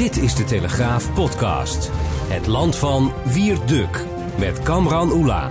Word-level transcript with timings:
Dit 0.00 0.16
is 0.16 0.34
de 0.34 0.44
Telegraaf 0.44 1.14
podcast. 1.14 1.90
Het 2.28 2.46
land 2.46 2.76
van 2.76 3.12
Wierduk 3.24 4.04
met 4.38 4.62
Kamran 4.62 5.12
Oela. 5.12 5.50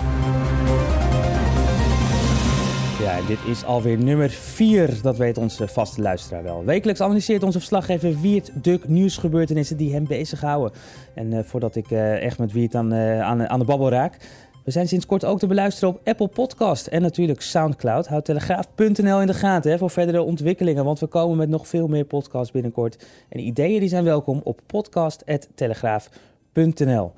Ja, 3.00 3.22
dit 3.28 3.38
is 3.46 3.64
alweer 3.64 3.98
nummer 3.98 4.30
4, 4.30 5.02
dat 5.02 5.18
weet 5.18 5.38
onze 5.38 5.68
vaste 5.68 6.02
luisteraar 6.02 6.44
wel. 6.44 6.66
Wekelijks 6.66 7.02
analyseert 7.02 7.44
onze 7.44 7.58
verslaggever 7.58 8.20
Wiert 8.20 8.52
Duk 8.64 8.88
nieuwsgebeurtenissen 8.88 9.78
die 9.78 9.94
hem 9.94 10.08
bezighouden. 10.08 10.78
En 11.14 11.32
uh, 11.32 11.40
voordat 11.44 11.76
ik 11.76 11.92
uh, 11.92 12.24
echt 12.24 12.38
met 12.38 12.52
Wiert 12.52 12.74
uh, 12.74 13.22
aan, 13.22 13.50
aan 13.50 13.60
de 13.60 13.66
babbel 13.66 13.90
raak... 13.90 14.18
We 14.64 14.72
zijn 14.72 14.88
sinds 14.88 15.06
kort 15.06 15.26
ook 15.26 15.40
te 15.40 15.48
beluisteren 15.48 15.90
op 15.90 16.02
Apple 16.04 16.28
Podcast 16.28 16.88
en 16.88 17.02
natuurlijk 17.02 17.42
Soundcloud. 17.42 18.08
Houd 18.08 18.26
telegraaf.nl 18.26 19.22
in 19.22 19.28
de 19.28 19.34
gaten 19.34 19.72
hè, 19.72 19.78
voor 19.78 19.90
verdere 19.90 20.22
ontwikkelingen, 20.22 20.86
want 20.86 21.00
we 21.00 21.08
komen 21.08 21.38
met 21.38 21.50
nog 21.50 21.68
veel 21.68 21.88
meer 21.88 22.06
podcasts 22.06 22.52
binnenkort. 22.52 23.06
En 23.30 23.40
ideeën 23.40 23.80
die 23.80 23.90
zijn 23.90 24.04
welkom 24.04 24.42
op 24.44 24.60
podcast.telegraaf.nl. 24.66 27.12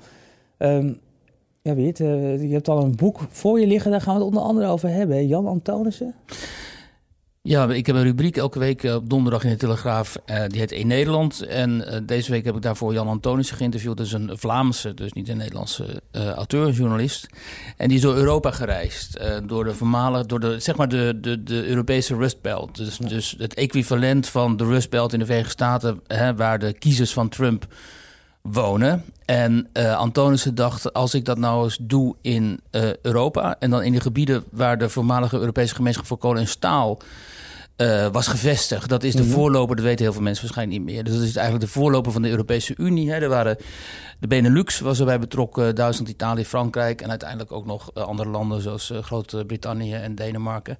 Um, 0.58 1.00
ja, 1.62 1.74
weet 1.74 1.98
uh, 1.98 2.42
je 2.42 2.52
hebt 2.52 2.68
al 2.68 2.82
een 2.82 2.96
boek 2.96 3.20
voor 3.30 3.60
je 3.60 3.66
liggen, 3.66 3.90
daar 3.90 4.00
gaan 4.00 4.14
we 4.14 4.20
het 4.20 4.28
onder 4.28 4.42
andere 4.42 4.66
over 4.66 4.88
hebben. 4.88 5.26
Jan 5.26 5.46
Antonissen? 5.46 6.14
Ja, 7.44 7.68
ik 7.68 7.86
heb 7.86 7.96
een 7.96 8.02
rubriek 8.02 8.36
elke 8.36 8.58
week 8.58 8.82
op 8.82 9.10
donderdag 9.10 9.44
in 9.44 9.50
de 9.50 9.56
Telegraaf. 9.56 10.16
Uh, 10.26 10.42
die 10.46 10.60
heet 10.60 10.72
In 10.72 10.86
Nederland. 10.86 11.42
En 11.42 11.70
uh, 11.70 11.96
deze 12.02 12.30
week 12.30 12.44
heb 12.44 12.54
ik 12.54 12.62
daarvoor 12.62 12.92
Jan 12.92 13.08
Antonissen 13.08 13.56
geïnterviewd. 13.56 13.96
Dat 13.96 14.06
is 14.06 14.12
een 14.12 14.30
Vlaamse, 14.32 14.94
dus 14.94 15.12
niet 15.12 15.28
een 15.28 15.36
Nederlandse 15.36 16.02
uh, 16.12 16.30
auteur, 16.30 16.70
journalist. 16.70 17.26
En 17.76 17.88
die 17.88 17.96
is 17.96 18.02
door 18.02 18.16
Europa 18.16 18.50
gereisd. 18.50 19.20
door 19.46 19.64
de 19.64 19.74
voormalige, 19.74 20.26
door 20.26 20.40
de, 20.40 20.60
zeg 20.60 20.76
maar 20.76 20.88
de, 20.88 21.18
de, 21.20 21.42
de 21.42 21.66
Europese 21.66 22.16
Rust 22.16 22.40
Belt. 22.40 22.76
Dus, 22.76 22.96
ja. 22.96 23.08
dus 23.08 23.34
het 23.38 23.54
equivalent 23.54 24.28
van 24.28 24.56
de 24.56 24.64
Rust 24.64 24.90
Belt 24.90 25.12
in 25.12 25.18
de 25.18 25.24
Verenigde 25.24 25.52
Staten, 25.52 26.00
hè, 26.06 26.34
waar 26.34 26.58
de 26.58 26.72
kiezers 26.72 27.12
van 27.12 27.28
Trump 27.28 27.66
wonen. 28.42 29.04
En 29.24 29.68
uh, 29.72 29.96
Antonissen 29.96 30.54
dacht, 30.54 30.92
als 30.92 31.14
ik 31.14 31.24
dat 31.24 31.38
nou 31.38 31.64
eens 31.64 31.78
doe 31.80 32.16
in 32.20 32.60
uh, 32.70 32.96
Europa... 32.96 33.56
en 33.58 33.70
dan 33.70 33.82
in 33.82 33.92
de 33.92 34.00
gebieden 34.00 34.44
waar 34.50 34.78
de 34.78 34.88
voormalige 34.88 35.38
Europese 35.38 35.74
gemeenschap 35.74 36.06
voor 36.06 36.18
kolen 36.18 36.40
en 36.40 36.48
staal... 36.48 36.98
Uh, 37.82 38.06
was 38.12 38.26
gevestigd. 38.26 38.88
Dat 38.88 39.02
is 39.02 39.14
de 39.14 39.22
mm 39.22 39.28
-hmm. 39.28 39.34
voorloper, 39.34 39.76
dat 39.76 39.84
weten 39.84 40.04
heel 40.04 40.12
veel 40.12 40.22
mensen 40.22 40.44
waarschijnlijk 40.44 40.78
niet 40.78 40.94
meer. 40.94 41.04
Dus 41.04 41.14
dat 41.14 41.22
is 41.22 41.36
eigenlijk 41.36 41.66
de 41.66 41.72
voorloper 41.72 42.12
van 42.12 42.22
de 42.22 42.28
Europese 42.28 42.74
Unie. 42.76 43.10
Hè. 43.10 43.18
Er 43.18 43.28
waren, 43.28 43.56
de 44.18 44.26
Benelux 44.26 44.80
was 44.80 44.98
erbij 44.98 45.18
betrokken, 45.18 45.74
Duitsland, 45.74 46.10
Italië, 46.10 46.44
Frankrijk... 46.44 47.00
en 47.00 47.10
uiteindelijk 47.10 47.52
ook 47.52 47.66
nog 47.66 47.94
andere 47.94 48.28
landen 48.28 48.60
zoals 48.60 48.90
uh, 48.90 48.98
Groot-Brittannië 48.98 49.94
en 49.94 50.14
Denemarken. 50.14 50.76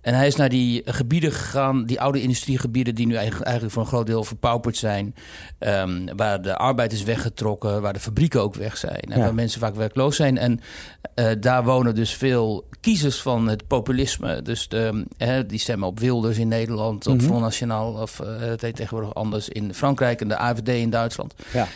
En 0.00 0.14
hij 0.14 0.26
is 0.26 0.36
naar 0.36 0.48
die 0.48 0.82
gebieden 0.84 1.32
gegaan, 1.32 1.84
die 1.84 2.00
oude 2.00 2.22
industriegebieden... 2.22 2.94
die 2.94 3.06
nu 3.06 3.14
eigenlijk, 3.14 3.44
eigenlijk 3.44 3.74
voor 3.74 3.82
een 3.82 3.88
groot 3.88 4.06
deel 4.06 4.24
verpauperd 4.24 4.76
zijn. 4.76 5.14
Um, 5.58 6.16
waar 6.16 6.42
de 6.42 6.56
arbeid 6.56 6.92
is 6.92 7.02
weggetrokken, 7.02 7.82
waar 7.82 7.92
de 7.92 8.00
fabrieken 8.00 8.40
ook 8.40 8.54
weg 8.54 8.76
zijn. 8.76 9.00
En 9.00 9.18
ja. 9.18 9.24
waar 9.24 9.34
mensen 9.34 9.60
vaak 9.60 9.74
werkloos 9.74 10.16
zijn. 10.16 10.38
En 10.38 10.60
uh, 11.14 11.30
daar 11.40 11.64
wonen 11.64 11.94
dus 11.94 12.14
veel 12.14 12.68
kiezers 12.80 13.22
van 13.22 13.48
het 13.48 13.66
populisme. 13.66 14.42
Dus 14.42 14.68
de, 14.68 15.06
die 15.46 15.58
stemmen 15.58 15.88
op 15.88 16.00
Wilders 16.00 16.33
in 16.38 16.48
Nederland, 16.48 17.06
mm 17.06 17.12
-hmm. 17.12 17.20
Front 17.20 17.40
National, 17.40 17.92
of 17.92 18.20
uh, 18.20 18.40
het 18.40 18.60
heet 18.60 18.76
tegenwoordig 18.76 19.14
anders 19.14 19.48
in 19.48 19.74
Frankrijk 19.74 20.20
en 20.20 20.28
de 20.28 20.36
AFD 20.36 20.68
in 20.68 20.90
Duitsland. 20.90 21.34
Ja. 21.52 21.66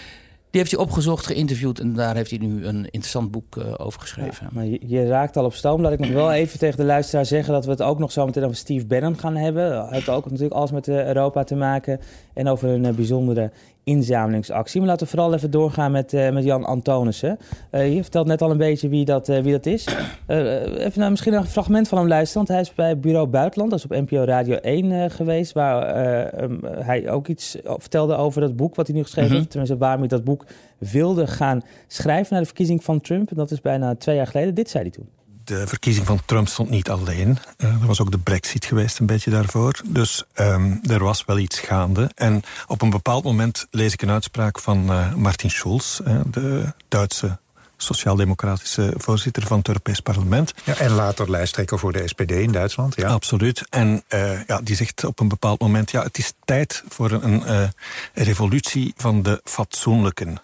Die 0.50 0.60
heeft 0.60 0.70
hij 0.72 0.80
opgezocht, 0.80 1.26
geïnterviewd 1.26 1.78
en 1.78 1.92
daar 1.92 2.14
heeft 2.14 2.30
hij 2.30 2.38
nu 2.38 2.66
een 2.66 2.84
interessant 2.84 3.30
boek 3.30 3.56
uh, 3.56 3.64
over 3.76 4.00
geschreven. 4.00 4.46
Ja, 4.46 4.48
maar 4.52 4.64
je, 4.64 4.78
je, 4.86 5.06
raakt 5.06 5.36
al 5.36 5.44
op 5.44 5.54
stoom. 5.54 5.82
Laat 5.82 5.92
ik 5.92 5.98
nog 5.98 6.10
wel 6.10 6.32
even 6.32 6.58
tegen 6.58 6.76
de 6.76 6.84
luisteraar 6.84 7.26
zeggen 7.26 7.52
dat 7.52 7.64
we 7.64 7.70
het 7.70 7.82
ook 7.82 7.98
nog 7.98 8.12
zo 8.12 8.24
meteen 8.24 8.44
over 8.44 8.56
Steve 8.56 8.86
Bannon 8.86 9.18
gaan 9.18 9.36
hebben. 9.36 9.70
Hij 9.70 9.88
heeft 9.90 10.08
ook 10.08 10.24
natuurlijk 10.24 10.54
alles 10.54 10.70
met 10.70 10.88
Europa 10.88 11.44
te 11.44 11.54
maken 11.54 12.00
en 12.34 12.48
over 12.48 12.68
een 12.68 12.94
bijzondere 12.94 13.50
inzamelingsactie. 13.88 14.80
Maar 14.80 14.88
laten 14.88 15.06
we 15.06 15.12
vooral 15.12 15.34
even 15.34 15.50
doorgaan 15.50 15.92
met, 15.92 16.12
uh, 16.12 16.30
met 16.30 16.44
Jan 16.44 16.64
Antonissen. 16.64 17.38
Uh, 17.70 17.94
je 17.94 18.02
vertelt 18.02 18.26
net 18.26 18.42
al 18.42 18.50
een 18.50 18.56
beetje 18.56 18.88
wie 18.88 19.04
dat, 19.04 19.28
uh, 19.28 19.38
wie 19.38 19.52
dat 19.52 19.66
is. 19.66 19.86
even 20.26 20.92
naar 21.00 21.10
misschien 21.10 21.32
een 21.32 21.46
fragment 21.46 21.88
van 21.88 21.98
hem 21.98 22.08
luisteren. 22.08 22.46
Want 22.46 22.48
hij 22.48 22.60
is 22.60 22.74
bij 22.74 22.98
Bureau 22.98 23.26
Buitenland, 23.26 23.70
dat 23.70 23.78
is 23.78 23.84
op 23.84 24.08
NPO 24.08 24.24
Radio 24.24 24.56
1 24.56 25.10
geweest... 25.10 25.52
waar 25.52 26.42
um, 26.42 26.60
hij 26.64 27.10
ook 27.10 27.28
iets 27.28 27.56
vertelde 27.62 28.16
over 28.16 28.40
dat 28.40 28.56
boek 28.56 28.74
wat 28.74 28.86
hij 28.86 28.96
nu 28.96 29.02
geschreven 29.02 29.30
mm 29.30 29.36
-hmm. 29.36 29.38
heeft. 29.38 29.50
Tenminste, 29.50 29.78
waarom 29.78 30.00
hij 30.00 30.08
dat 30.08 30.24
boek 30.24 30.44
wilde 30.78 31.26
gaan 31.26 31.62
schrijven... 31.86 32.26
naar 32.30 32.40
de 32.40 32.46
verkiezing 32.46 32.84
van 32.84 33.00
Trump. 33.00 33.30
En 33.30 33.36
dat 33.36 33.50
is 33.50 33.60
bijna 33.60 33.94
twee 33.94 34.16
jaar 34.16 34.26
geleden. 34.26 34.54
Dit 34.54 34.70
zei 34.70 34.82
hij 34.82 34.92
toen 34.92 35.17
de 35.48 35.66
verkiezing 35.66 36.06
van 36.06 36.20
Trump 36.24 36.48
stond 36.48 36.70
niet 36.70 36.90
alleen. 36.90 37.38
Uh, 37.56 37.68
er 37.80 37.86
was 37.86 38.00
ook 38.00 38.10
de 38.10 38.18
brexit 38.18 38.64
geweest 38.64 38.98
een 38.98 39.06
beetje 39.06 39.30
daarvoor. 39.30 39.80
Dus 39.84 40.24
um, 40.34 40.80
er 40.82 41.04
was 41.04 41.24
wel 41.24 41.38
iets 41.38 41.60
gaande. 41.60 42.10
En 42.14 42.42
op 42.66 42.82
een 42.82 42.90
bepaald 42.90 43.24
moment 43.24 43.66
lees 43.70 43.92
ik 43.92 44.02
een 44.02 44.10
uitspraak 44.10 44.58
van 44.58 44.90
uh, 44.90 45.14
Martin 45.14 45.50
Schulz... 45.50 46.00
Uh, 46.00 46.20
de 46.26 46.72
Duitse 46.88 47.38
sociaal-democratische 47.76 48.94
voorzitter 48.96 49.46
van 49.46 49.58
het 49.58 49.68
Europees 49.68 50.00
Parlement. 50.00 50.54
Ja, 50.64 50.76
en 50.76 50.90
later 50.90 51.30
lijsttrekker 51.30 51.78
voor 51.78 51.92
de 51.92 52.08
SPD 52.08 52.30
in 52.30 52.52
Duitsland. 52.52 52.96
Ja. 52.96 53.08
Absoluut. 53.08 53.66
En 53.70 54.02
ja, 54.46 54.60
die 54.62 54.76
zegt 54.76 55.04
op 55.04 55.20
een 55.20 55.28
bepaald 55.28 55.60
moment... 55.60 55.90
ja, 55.90 56.02
het 56.02 56.18
is 56.18 56.32
tijd 56.44 56.82
voor 56.88 57.10
een, 57.10 57.72
revolutie 58.14 58.92
van 58.96 59.22
de 59.22 59.40
fatsoenlijken. 59.44 60.40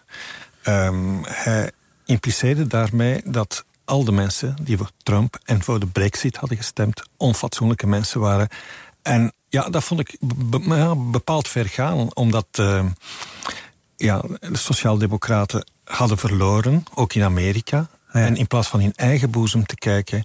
Um, 0.65 1.21
hij 1.25 1.71
impliceerde 2.05 2.67
daarmee 2.67 3.23
dat 3.25 3.65
al 3.85 4.05
de 4.05 4.13
mensen 4.13 4.57
die 4.63 4.77
voor 4.77 4.91
Trump 5.03 5.39
en 5.45 5.63
voor 5.63 5.81
de 5.81 5.87
brexit 5.87 6.37
hadden 6.37 6.59
gestemd... 6.59 7.03
onfatsoenlijke 7.17 7.87
mensen 7.87 8.21
waren. 8.21 8.49
En 9.03 9.33
ja, 9.49 9.69
dat 9.69 9.85
vond 9.85 10.01
ik 10.01 10.17
be 10.21 10.95
bepaald 11.11 11.49
ver 11.49 11.69
gaan, 11.69 12.15
omdat 12.15 12.47
uh, 12.61 12.85
ja, 13.97 14.23
de 14.41 14.57
sociaaldemocraten 14.57 15.67
hadden 15.85 16.19
verloren, 16.19 16.85
ook 16.95 17.15
in 17.15 17.23
Amerika. 17.23 17.89
Ja. 18.13 18.21
En 18.21 18.37
in 18.37 18.47
plaats 18.47 18.69
van 18.69 18.81
in 18.81 18.93
eigen 18.97 19.31
boezem 19.31 19.67
te 19.67 19.77
kijken... 19.77 20.25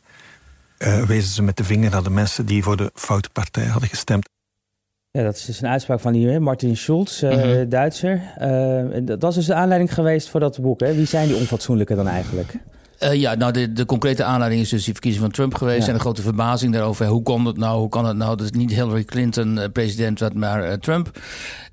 Uh, 0.80 1.04
wezen 1.04 1.30
ze 1.30 1.42
met 1.42 1.58
de 1.58 1.64
vinger 1.64 1.92
naar 1.92 2.04
de 2.04 2.10
mensen 2.10 2.46
die 2.46 2.64
voor 2.64 2.78
de 2.78 2.92
foute 2.94 3.30
partij 3.30 3.66
hadden 3.66 3.90
gestemd. 3.90 4.30
Ja, 5.12 5.24
dat 5.24 5.36
is 5.36 5.46
dus 5.46 5.62
een 5.62 5.68
uitspraak 5.68 6.00
van 6.00 6.14
die 6.14 6.40
Martin 6.40 6.78
Schulz, 6.78 7.22
uh, 7.22 7.32
mm 7.32 7.40
-hmm. 7.40 7.70
Duitser. 7.70 8.22
Uh, 8.42 9.00
dat 9.06 9.22
was 9.22 9.36
dus 9.36 9.46
de 9.46 9.54
aanleiding 9.54 9.94
geweest 9.94 10.30
voor 10.30 10.40
dat 10.40 10.62
boek. 10.62 10.80
Hè? 10.80 10.94
Wie 10.94 11.06
zijn 11.06 11.28
die 11.28 11.38
onfatsoenlijke 11.38 11.96
dan 11.96 12.08
eigenlijk? 12.08 12.54
Uh, 13.04 13.14
ja, 13.14 13.36
nou, 13.36 13.52
de, 13.52 13.74
de 13.74 13.86
concrete 13.86 14.24
aanleiding 14.24 14.62
is 14.62 14.70
dus 14.70 14.84
die 14.84 14.94
verkiezing 14.94 15.24
van 15.24 15.34
Trump 15.34 15.56
geweest. 15.56 15.82
Ja. 15.82 15.88
En 15.88 15.94
de 15.94 16.00
grote 16.00 16.22
verbazing 16.22 16.74
daarover. 16.74 17.06
Hoe 17.06 17.24
kon 17.24 17.46
het 17.46 17.58
nou? 17.58 17.80
Hoe 17.80 17.90
kan 17.90 18.06
het 18.06 18.18
nou 18.18 18.36
dat 18.36 18.46
het 18.46 18.56
niet 18.56 18.72
Hillary 18.72 19.04
Clinton 19.04 19.58
uh, 19.58 19.64
president 19.74 20.20
werd, 20.20 20.34
maar 20.34 20.68
uh, 20.68 20.74
Trump? 20.74 21.20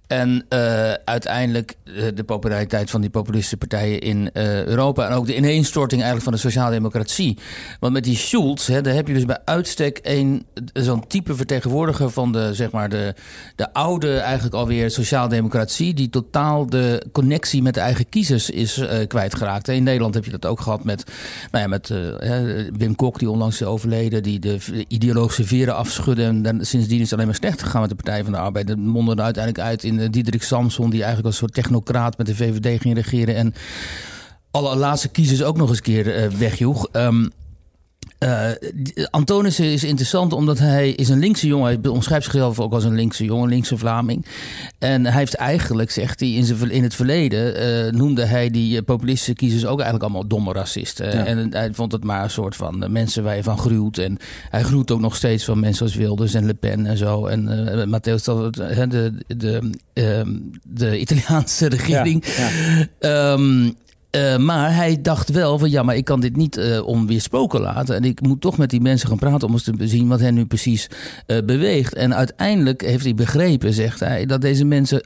En 0.06 0.46
uh, 0.48 0.92
uiteindelijk 0.92 1.74
uh, 1.84 2.04
de 2.14 2.24
populariteit 2.24 2.90
van 2.90 3.00
die 3.00 3.10
populistische 3.10 3.56
partijen 3.56 4.00
in 4.00 4.30
uh, 4.32 4.64
Europa. 4.64 5.06
En 5.08 5.12
ook 5.12 5.26
de 5.26 5.36
ineenstorting 5.36 6.02
eigenlijk 6.02 6.22
van 6.22 6.32
de 6.32 6.48
sociaaldemocratie. 6.48 7.38
Want 7.80 7.92
met 7.92 8.04
die 8.04 8.16
Schulz, 8.16 8.66
hè, 8.66 8.80
daar 8.80 8.94
heb 8.94 9.08
je 9.08 9.14
dus 9.14 9.24
bij 9.24 9.38
uitstek 9.44 9.98
een 10.02 10.46
zo'n 10.72 11.06
type 11.06 11.34
vertegenwoordiger 11.34 12.10
van 12.10 12.32
de, 12.32 12.54
zeg 12.54 12.70
maar, 12.70 12.88
de, 12.88 13.14
de 13.56 13.72
oude, 13.72 14.18
eigenlijk 14.18 14.54
alweer 14.54 14.90
sociaaldemocratie. 14.90 15.94
Die 15.94 16.10
totaal 16.10 16.66
de 16.66 17.06
connectie 17.12 17.62
met 17.62 17.74
de 17.74 17.80
eigen 17.80 18.08
kiezers 18.08 18.50
is 18.50 18.82
kwijtgeraakt. 19.08 19.68
In 19.68 19.82
Nederland 19.82 20.14
heb 20.14 20.24
je 20.24 20.30
dat 20.30 20.46
ook 20.46 20.60
gehad 20.60 20.84
met, 20.84 21.04
nou 21.50 21.62
ja, 21.62 21.68
met 21.68 21.88
Wim 22.76 22.94
Kok, 22.94 23.18
die 23.18 23.30
onlangs 23.30 23.60
is 23.60 23.66
overleden. 23.66 24.22
Die 24.22 24.38
de 24.38 24.58
ideologische 24.88 25.44
veren 25.44 25.76
afschudde. 25.76 26.24
En 26.24 26.58
sindsdien 26.60 26.98
is 26.98 27.04
het 27.04 27.12
alleen 27.12 27.26
maar 27.26 27.34
slecht 27.34 27.62
gegaan 27.62 27.80
met 27.80 27.90
de 27.90 27.96
Partij 27.96 28.22
van 28.22 28.32
de 28.32 28.38
Arbeid. 28.38 28.66
Dat 28.66 28.76
mondde 28.76 29.14
er 29.14 29.22
uiteindelijk 29.22 29.64
uit 29.64 29.84
in 29.84 29.95
Diederik 30.10 30.42
Samson, 30.42 30.90
die 30.90 30.98
eigenlijk 30.98 31.26
als 31.26 31.36
soort 31.36 31.54
technocraat 31.54 32.18
met 32.18 32.26
de 32.26 32.34
VVD 32.34 32.80
ging 32.80 32.94
regeren. 32.94 33.36
En 33.36 33.54
alle 34.50 34.76
laatste 34.76 35.08
kiezers 35.08 35.42
ook 35.42 35.56
nog 35.56 35.68
eens 35.68 35.80
keer 35.80 36.24
uh, 36.24 36.30
wegjoeg. 36.30 36.88
Um, 36.92 37.30
uh, 38.18 38.50
Antonissen 39.10 39.64
is 39.64 39.84
interessant 39.84 40.32
omdat 40.32 40.58
hij 40.58 40.90
is 40.90 41.08
een 41.08 41.18
linkse 41.18 41.46
jongen. 41.46 41.80
Hij 41.82 41.90
omschrijft 41.90 42.24
zichzelf 42.24 42.60
ook 42.60 42.72
als 42.72 42.84
een 42.84 42.94
linkse 42.94 43.24
jongen, 43.24 43.48
linkse 43.48 43.78
Vlaming. 43.78 44.26
En 44.78 45.06
hij 45.06 45.18
heeft 45.18 45.34
eigenlijk, 45.34 45.90
zegt 45.90 46.20
hij, 46.20 46.32
in, 46.32 46.44
zijn, 46.44 46.70
in 46.70 46.82
het 46.82 46.94
verleden 46.94 47.62
uh, 47.62 47.92
noemde 47.92 48.24
hij 48.24 48.50
die 48.50 48.82
populistische 48.82 49.34
kiezers 49.34 49.64
ook 49.66 49.80
eigenlijk 49.80 50.02
allemaal 50.02 50.28
domme 50.28 50.52
racisten. 50.52 51.06
Ja. 51.06 51.24
En 51.24 51.52
hij 51.52 51.72
vond 51.72 51.92
het 51.92 52.04
maar 52.04 52.22
een 52.22 52.30
soort 52.30 52.56
van 52.56 52.92
mensen 52.92 53.22
waar 53.22 53.36
je 53.36 53.42
van 53.42 53.58
gruwt. 53.58 53.98
En 53.98 54.18
hij 54.50 54.62
gruwt 54.62 54.90
ook 54.90 55.00
nog 55.00 55.16
steeds 55.16 55.44
van 55.44 55.60
mensen 55.60 55.86
als 55.86 55.94
Wilders 55.94 56.34
en 56.34 56.46
Le 56.46 56.54
Pen 56.54 56.86
en 56.86 56.96
zo. 56.96 57.26
En 57.26 57.68
uh, 57.78 57.84
Matteo, 57.84 58.16
de, 58.50 59.12
de, 59.26 59.70
de, 59.92 60.50
de 60.62 60.98
Italiaanse 60.98 61.68
regering. 61.68 62.24
Ja, 62.36 62.48
ja. 63.00 63.32
Um, 63.32 63.76
Uh, 64.16 64.36
maar 64.36 64.74
hij 64.74 65.00
dacht 65.02 65.30
wel 65.30 65.58
van 65.58 65.70
ja, 65.70 65.82
maar 65.82 65.96
ik 65.96 66.04
kan 66.04 66.20
dit 66.20 66.36
niet 66.36 66.56
uh, 66.56 66.86
onweersproken 66.86 67.60
laten. 67.60 67.94
En 67.96 68.04
ik 68.04 68.20
moet 68.20 68.40
toch 68.40 68.58
met 68.58 68.70
die 68.70 68.80
mensen 68.80 69.08
gaan 69.08 69.18
praten 69.18 69.48
om 69.48 69.52
eens 69.52 69.62
te 69.62 69.88
zien 69.88 70.08
wat 70.08 70.20
hen 70.20 70.34
nu 70.34 70.46
precies 70.46 70.88
uh, 71.26 71.38
beweegt. 71.44 71.94
En 71.94 72.14
uiteindelijk 72.14 72.80
heeft 72.82 73.04
hij 73.04 73.14
begrepen, 73.14 73.72
zegt 73.72 74.00
hij, 74.00 74.26
dat 74.26 74.40
deze 74.40 74.64
mensen 74.64 75.02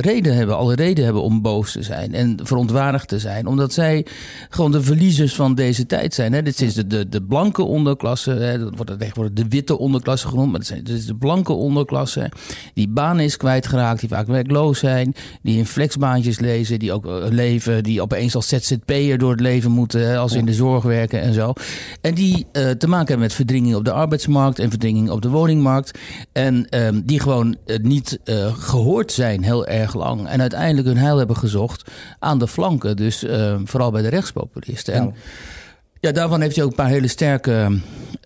reden 0.00 0.34
hebben, 0.34 0.56
alle 0.56 0.74
reden 0.74 1.04
hebben 1.04 1.22
om 1.22 1.42
boos 1.42 1.72
te 1.72 1.82
zijn 1.82 2.14
en 2.14 2.38
verontwaardigd 2.42 3.08
te 3.08 3.18
zijn. 3.18 3.46
Omdat 3.46 3.72
zij 3.72 4.06
gewoon 4.48 4.72
de 4.72 4.82
verliezers 4.82 5.34
van 5.34 5.54
deze 5.54 5.86
tijd 5.86 6.14
zijn. 6.14 6.32
Hè. 6.32 6.42
Dit 6.42 6.60
is 6.60 6.74
de, 6.74 6.86
de, 6.86 7.08
de 7.08 7.22
blanke 7.22 7.62
onderklasse, 7.62 8.30
hè. 8.30 8.58
dat 8.58 8.76
wordt 8.76 8.98
tegenwoordig 8.98 9.34
de 9.34 9.48
witte 9.48 9.78
onderklasse 9.78 10.28
genoemd, 10.28 10.50
maar 10.50 10.60
dit 10.60 10.88
is 10.88 11.06
de 11.06 11.16
blanke 11.16 11.52
onderklasse. 11.52 12.30
Die 12.74 12.88
baan 12.88 13.20
is 13.20 13.36
kwijtgeraakt, 13.36 14.00
die 14.00 14.08
vaak 14.08 14.26
werkloos 14.26 14.78
zijn, 14.78 15.14
die 15.42 15.58
in 15.58 15.66
flexbaantjes 15.66 16.38
lezen, 16.38 16.78
die 16.78 16.92
ook 16.92 17.06
leven, 17.30 17.82
die 17.82 18.02
opeens 18.02 18.33
als 18.34 18.48
ZZP'er 18.48 19.18
door 19.18 19.30
het 19.30 19.40
leven 19.40 19.70
moeten, 19.70 20.18
als 20.18 20.32
in 20.32 20.44
de 20.44 20.54
zorg 20.54 20.82
werken 20.84 21.20
en 21.20 21.32
zo. 21.32 21.52
En 22.00 22.14
die 22.14 22.46
uh, 22.52 22.70
te 22.70 22.86
maken 22.86 23.06
hebben 23.06 23.18
met 23.18 23.32
verdringing 23.32 23.74
op 23.74 23.84
de 23.84 23.92
arbeidsmarkt 23.92 24.58
en 24.58 24.70
verdringing 24.70 25.10
op 25.10 25.22
de 25.22 25.28
woningmarkt. 25.28 25.98
En 26.32 26.66
um, 26.70 27.02
die 27.04 27.20
gewoon 27.20 27.56
uh, 27.66 27.76
niet 27.78 28.18
uh, 28.24 28.54
gehoord 28.54 29.12
zijn 29.12 29.42
heel 29.42 29.66
erg 29.66 29.94
lang. 29.94 30.28
En 30.28 30.40
uiteindelijk 30.40 30.86
hun 30.86 30.96
heil 30.96 31.18
hebben 31.18 31.36
gezocht 31.36 31.90
aan 32.18 32.38
de 32.38 32.48
flanken. 32.48 32.96
Dus 32.96 33.24
vooral 33.64 33.90
bij 33.90 34.02
de 34.02 34.08
rechtspopulisten. 34.08 34.94
En, 34.94 35.14
daarvan 36.12 36.40
heeft 36.40 36.56
hij 36.56 36.64
ook 36.64 36.70
een 36.70 36.76
paar 36.76 36.88
hele 36.88 37.08
sterke 37.08 37.78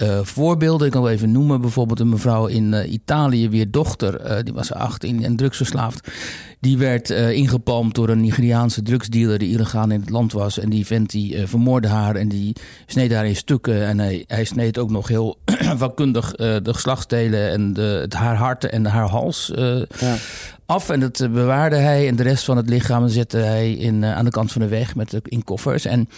uh, 0.03 0.19
voorbeelden. 0.23 0.87
Ik 0.87 0.93
kan 0.93 1.03
wel 1.03 1.11
even 1.11 1.33
noemen. 1.33 1.61
Bijvoorbeeld 1.61 2.01
een 2.01 2.09
mevrouw 2.09 2.47
in 2.47 2.73
uh, 2.73 2.93
Italië, 2.93 3.49
weer 3.49 3.71
dochter. 3.71 4.31
Uh, 4.31 4.37
die 4.43 4.55
was 4.55 4.73
18 4.73 5.25
en 5.25 5.37
drugsverslaafd. 5.37 6.09
Die 6.61 6.79
werd 6.79 7.11
ingepalmd 7.11 7.95
door 7.95 8.09
een 8.09 8.21
Nigeriaanse 8.21 8.83
drugsdealer 8.83 9.39
die 9.39 9.53
illegaal 9.53 9.91
in 9.91 10.01
het 10.01 10.11
land 10.11 10.33
was. 10.33 10.59
En 10.59 10.71
die 10.71 10.87
vent 10.87 11.11
die 11.11 11.47
vermoorde 11.47 11.89
haar 11.89 12.17
en 12.17 12.29
die 12.29 12.57
sneed 12.87 13.13
haar 13.13 13.27
in 13.27 13.37
stukken. 13.37 13.87
En 13.87 13.99
hij, 13.99 14.25
hij 14.27 14.45
sneed 14.45 14.79
ook 14.79 14.91
nog 14.91 15.09
heel 15.09 15.39
vakkundig 15.77 16.31
de 16.33 16.75
geslachtsdelen 16.75 17.51
en 17.51 17.73
de, 17.73 17.83
het 17.83 18.15
haar 18.15 18.37
hart 18.37 18.65
en 18.65 18.87
haar 18.87 19.09
hals 19.09 19.53
ja. 19.99 20.17
af. 20.67 20.91
En 20.91 21.01
dat 21.01 21.29
bewaarde 21.33 21.77
hij. 21.77 22.09
En 22.09 22.17
de 22.17 22.23
rest 22.23 22.45
van 22.45 22.57
het 22.57 22.69
lichaam 22.69 23.09
zette 23.09 23.39
hij 23.39 23.73
in, 23.73 24.05
aan 24.05 24.25
de 24.25 24.31
kant 24.31 24.53
van 24.53 24.63
de 24.63 24.69
weg 24.69 24.95
met, 24.95 25.21
in 25.23 25.45
koffers. 25.45 25.85
En... 25.85 26.09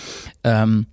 Um, 0.42 0.86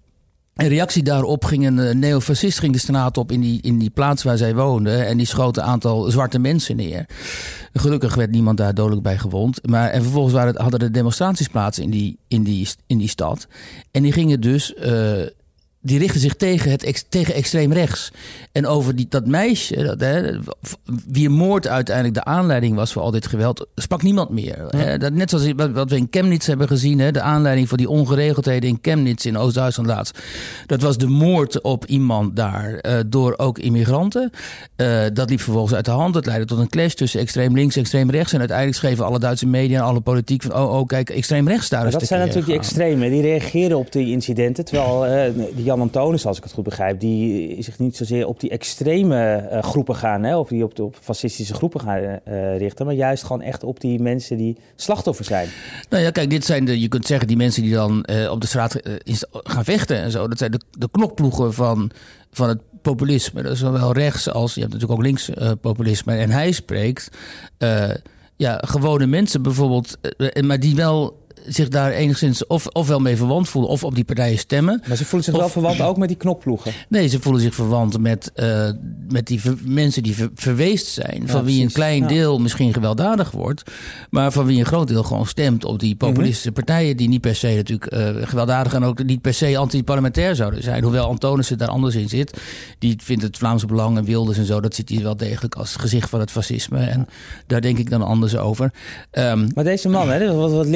in 0.58 0.68
reactie 0.68 1.04
daarop 1.04 1.46
ging 1.46 1.66
een 1.66 1.78
uh, 1.78 1.94
neofascist 1.94 2.60
ging 2.60 2.74
de 2.74 2.80
straat 2.80 3.18
op 3.18 3.32
in 3.32 3.42
die, 3.42 3.62
in 3.62 3.78
die 3.78 3.90
plaats 3.90 4.24
waar 4.24 4.38
zij 4.38 4.56
woonden. 4.56 5.08
En 5.08 5.18
die 5.18 5.26
schoot 5.26 5.58
een 5.58 5.64
aantal 5.64 6.12
zwarte 6.12 6.40
mensen 6.40 6.76
neer. 6.76 7.06
Gelukkig 7.74 8.16
werd 8.16 8.32
niemand 8.32 8.58
daar 8.58 8.74
dodelijk 8.74 9.04
bij 9.04 9.18
gewond. 9.18 9.68
Maar, 9.68 9.90
en 9.90 10.02
vervolgens 10.02 10.34
waren 10.34 10.54
het, 10.54 10.62
hadden 10.62 10.80
er 10.80 10.92
demonstraties 10.92 11.48
plaats 11.48 11.80
in 11.80 11.90
die, 11.90 12.18
in, 12.28 12.44
die, 12.44 12.68
in 12.88 12.98
die 12.98 13.10
stad. 13.10 13.48
En 13.92 14.04
die 14.04 14.12
gingen 14.12 14.42
dus 14.42 14.74
uh, 14.74 15.26
die 15.88 16.00
richten 16.00 16.22
zich 16.22 16.36
tegen, 16.36 16.72
het, 16.72 17.06
tegen 17.10 17.34
extreem 17.34 17.74
rechts. 17.74 18.12
En 18.52 18.66
over 18.66 18.96
die, 18.96 19.06
dat 19.10 19.26
meisje, 19.26 19.84
dat, 19.84 20.00
hè, 20.00 20.40
wie 21.08 21.30
moord 21.30 21.68
uiteindelijk 21.68 22.16
de 22.16 22.24
aanleiding 22.24 22.76
was 22.76 22.94
voor 22.94 23.02
al 23.02 23.12
dit 23.12 23.28
geweld, 23.28 23.68
sprak 23.76 24.04
niemand 24.04 24.30
meer. 24.30 24.66
Hè. 24.70 24.98
Dat, 24.98 25.14
net 25.14 25.30
zoals 25.30 25.52
wat 25.74 25.90
we 25.90 25.96
in 25.96 26.08
Chemnitz 26.12 26.48
hebben 26.48 26.68
gezien, 26.68 27.00
hè, 27.00 27.12
de 27.12 27.22
aanleiding 27.22 27.68
voor 27.68 27.78
die 27.78 27.90
ongeregeldheden 27.90 28.70
in 28.70 28.80
Chemnitz 28.82 29.26
in 29.26 29.38
Oost-Duitsland 29.38 29.90
laatst. 29.90 30.20
Dat 30.66 30.82
was 30.82 30.98
de 30.98 31.08
moord 31.08 31.62
op 31.62 31.86
iemand 31.86 32.36
daar 32.36 32.80
uh, 32.82 33.00
door 33.06 33.34
ook 33.38 33.60
immigranten. 33.60 34.32
Uh, 34.78 35.04
dat 35.14 35.30
liep 35.30 35.42
vervolgens 35.42 35.74
uit 35.74 35.86
de 35.86 35.92
hand. 35.92 36.14
Dat 36.14 36.26
leidde 36.26 36.46
tot 36.46 36.60
een 36.60 36.70
clash 36.70 36.94
tussen 36.94 37.20
extreem 37.20 37.54
links 37.54 37.76
en 37.76 37.82
extreem 37.82 38.10
rechts. 38.10 38.34
En 38.34 38.40
uiteindelijk 38.40 38.78
schreven 38.78 39.06
alle 39.06 39.20
Duitse 39.20 39.48
media 39.48 39.78
en 39.78 39.86
alle 39.86 40.02
politiek 40.02 40.42
van, 40.42 40.56
oh, 40.56 40.80
oh 40.80 40.88
kijk, 40.88 41.10
extreem 41.10 41.48
rechts 41.48 41.70
daar. 41.70 41.92
dat 41.92 42.04
zijn 42.04 42.20
natuurlijk 42.20 42.48
die 42.48 42.56
extremen, 42.56 43.10
die 43.10 43.22
reageren 43.22 43.78
op 43.78 43.92
die 43.92 44.12
incidenten. 44.12 44.66
Terwijl 44.66 45.08
uh, 45.08 45.46
die 45.56 45.64
Jan 45.64 45.77
Antonis, 45.82 46.26
als 46.26 46.38
ik 46.38 46.44
het 46.44 46.54
goed 46.54 46.64
begrijp, 46.64 47.00
die 47.00 47.64
zich 47.64 47.80
niet 47.80 47.96
zozeer 47.96 48.28
op 48.28 48.40
die 48.40 48.50
extreme 48.50 49.50
uh, 49.52 49.64
groepen 49.64 49.96
gaan, 49.96 50.24
hè, 50.24 50.38
of 50.38 50.48
die 50.48 50.64
op 50.64 50.80
op 50.80 50.96
fascistische 51.02 51.54
groepen 51.54 51.80
gaan 51.80 52.00
uh, 52.00 52.58
richten, 52.58 52.86
maar 52.86 52.96
juist 52.96 53.24
gewoon 53.24 53.42
echt 53.42 53.64
op 53.64 53.80
die 53.80 54.00
mensen 54.00 54.38
die 54.38 54.58
slachtoffer 54.76 55.26
zijn. 55.26 55.48
Nou 55.90 56.04
ja, 56.04 56.12
kijk, 56.12 56.30
dit 56.30 56.46
zijn 56.46 56.66
de, 56.66 56.80
je 56.80 56.88
kunt 56.88 57.06
zeggen, 57.06 57.28
die 57.28 57.38
mensen 57.38 57.62
die 57.62 57.74
dan 57.74 58.08
op 58.30 58.42
de 58.42 58.48
straat 58.48 58.80
gaan 59.32 59.64
vechten 59.64 59.98
en 59.98 60.12
zo, 60.12 60.28
dat 60.28 60.38
zijn 60.38 60.52
de, 60.52 60.62
de 60.72 60.90
knokploegen 60.92 61.54
van, 61.54 61.92
van 62.32 62.50
het 62.50 62.60
populisme. 62.82 63.42
Dat 63.42 63.52
is 63.52 63.60
zowel 63.60 63.94
rechts 63.94 64.30
als, 64.30 64.54
je 64.54 64.62
hebt 64.62 64.74
natuurlijk 64.74 65.00
ook 65.00 65.06
links 65.06 65.30
populisme. 65.62 66.16
En 66.16 66.30
hij 66.30 66.52
spreekt, 66.52 67.10
ja, 68.36 68.62
gewone 68.66 69.06
mensen 69.06 69.42
bijvoorbeeld, 69.42 69.98
maar 70.42 70.60
die 70.60 70.76
wel 70.76 71.26
zich 71.48 71.68
daar 71.68 71.92
enigszins 71.92 72.48
of, 72.48 72.68
ofwel 72.68 73.00
mee 73.00 73.16
verwant 73.16 73.50
voelen 73.50 73.72
of 73.72 73.84
op 73.84 73.96
die 73.96 74.04
partijen 74.04 74.38
stemmen. 74.38 74.82
Maar 74.88 74.98
ze 74.98 75.06
voelen 75.06 75.24
zich 75.24 75.38
wel 75.38 75.50
verwant 75.50 75.82
ook 75.82 75.98
met 75.98 76.08
die 76.08 76.18
knopploegen? 76.18 76.72
Nee, 76.90 77.08
ze 77.08 77.22
voelen 77.22 77.42
zich 77.42 77.56
verwant 77.56 78.00
met, 78.00 78.32
uh, 78.36 78.70
met 79.10 79.28
die 79.28 79.42
mensen 79.64 80.04
die 80.04 80.16
verweest 80.36 80.88
zijn. 80.88 81.24
van 81.26 81.44
wie 81.44 81.64
een 81.64 81.72
klein 81.72 82.08
deel 82.08 82.40
misschien 82.40 82.74
gewelddadig 82.74 83.32
wordt. 83.32 83.72
Maar 84.10 84.32
van 84.32 84.46
wie 84.46 84.60
een 84.60 84.66
groot 84.66 84.88
deel 84.88 85.04
gewoon 85.04 85.26
stemt 85.26 85.66
op 85.66 85.80
die 85.80 85.96
populistische 85.96 86.50
mhm. 86.50 86.64
partijen. 86.64 86.98
Die 86.98 87.10
niet 87.10 87.22
per 87.22 87.36
se 87.36 87.54
natuurlijk 87.56 87.94
uh, 87.94 88.28
gewelddadig 88.28 88.74
en 88.74 88.84
ook 88.84 89.04
niet 89.04 89.22
per 89.22 89.34
se 89.34 89.58
anti-parlementair 89.58 90.36
zouden 90.36 90.64
zijn. 90.64 90.84
Hoewel 90.84 91.08
Antonissen 91.08 91.58
daar 91.58 91.68
anders 91.68 91.96
in 91.96 92.10
zit. 92.10 92.38
Die 92.80 92.96
vindt 93.04 93.24
het 93.24 93.38
Vlaamse 93.38 93.66
Belang 93.66 93.98
en 93.98 94.04
Wilders 94.04 94.38
en 94.38 94.46
zo. 94.46 94.62
Dat 94.62 94.76
zit 94.76 94.90
hij 94.90 95.02
wel 95.02 95.18
degelijk 95.18 95.56
als 95.56 95.76
gezicht 95.76 96.10
van 96.10 96.20
het 96.20 96.32
fascisme. 96.32 96.80
En 96.80 97.08
daar 97.48 97.62
denk 97.62 97.78
ik 97.78 97.90
dan 97.90 98.02
anders 98.02 98.38
over. 98.38 98.72
Um, 99.12 99.48
maar 99.54 99.64
deze 99.64 99.90
man, 99.90 100.10
hè, 100.10 100.34
wat, 100.36 100.52
wat 100.52 100.68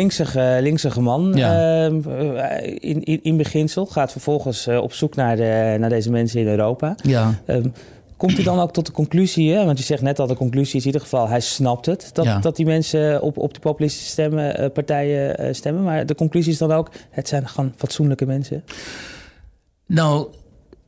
linksige 0.62 1.02
linkse 1.02 1.02
man 1.02 1.34
ja. 1.36 1.84
Ehm, 1.86 2.10
eh, 2.10 2.78
in, 2.80 3.04
in, 3.04 3.20
in, 3.24 3.38
beginsel. 3.38 3.86
Gaat 3.86 4.12
vervolgens 4.12 4.68
uh, 4.68 4.82
op 4.82 4.94
zoek 4.94 5.16
naar, 5.16 5.36
de, 5.36 5.76
naar 5.80 5.90
deze 5.90 6.12
mensen 6.12 6.40
in 6.40 6.48
Europa. 6.48 6.96
Ja. 7.04 7.42
Um, 7.48 7.74
komt 8.18 8.34
hij 8.34 8.44
dan 8.44 8.60
ook 8.60 8.74
tot 8.74 8.86
de 8.86 8.92
conclusie, 8.92 9.54
hè? 9.54 9.66
want 9.66 9.78
je 9.78 9.84
zegt 9.84 10.02
net 10.02 10.20
al 10.20 10.28
de 10.28 10.36
conclusie 10.36 10.76
is 10.76 10.82
in 10.82 10.86
ieder 10.86 11.02
geval, 11.02 11.28
hij 11.28 11.40
snapt 11.40 11.86
het, 11.86 12.10
dat, 12.14 12.26
ja. 12.26 12.40
dat 12.40 12.56
die 12.56 12.66
mensen 12.66 13.22
op, 13.22 13.38
op 13.38 13.54
de 13.54 13.60
populistische 13.60 14.10
stemmen, 14.10 14.62
uh, 14.62 14.70
partijen 14.74 15.56
stemmen. 15.56 15.84
Maar 15.84 16.06
de 16.06 16.16
conclusie 16.16 16.52
is 16.52 16.58
dan 16.58 16.72
ook, 16.72 16.92
het 17.10 17.28
zijn 17.28 17.48
gewoon 17.48 17.74
fatsoenlijke 17.76 18.26
mensen. 18.26 18.64
Nou, 19.86 20.28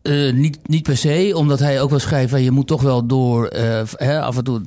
uh, 0.04 0.34
niet, 0.34 0.68
niet 0.68 0.84
per 0.84 0.98
se, 0.98 1.32
omdat 1.36 1.60
hij 1.60 1.82
ook 1.82 1.90
wel 1.90 2.00
schrijft... 2.00 2.30
Van, 2.30 2.42
je 2.42 2.52
moet 2.52 2.68
toch 2.68 2.82
wel 2.82 3.06
door 3.06 3.54
uh, 3.56 4.22
af 4.22 4.38
en 4.38 4.44
toe 4.44 4.62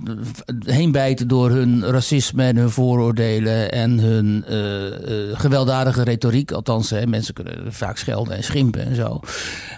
heen 0.64 0.92
bijten 0.92 1.28
door 1.28 1.50
hun 1.50 1.84
racisme 1.84 2.44
en 2.44 2.56
hun 2.56 2.70
vooroordelen... 2.70 3.72
en 3.72 3.98
hun 3.98 4.44
uh, 4.50 5.38
gewelddadige 5.38 6.02
retoriek. 6.02 6.52
Althans, 6.52 6.92
mensen 7.06 7.34
kunnen 7.34 7.72
vaak 7.72 7.96
schelden 7.96 8.36
en 8.36 8.44
schimpen 8.44 8.86
en 8.86 8.94
zo. 8.94 9.20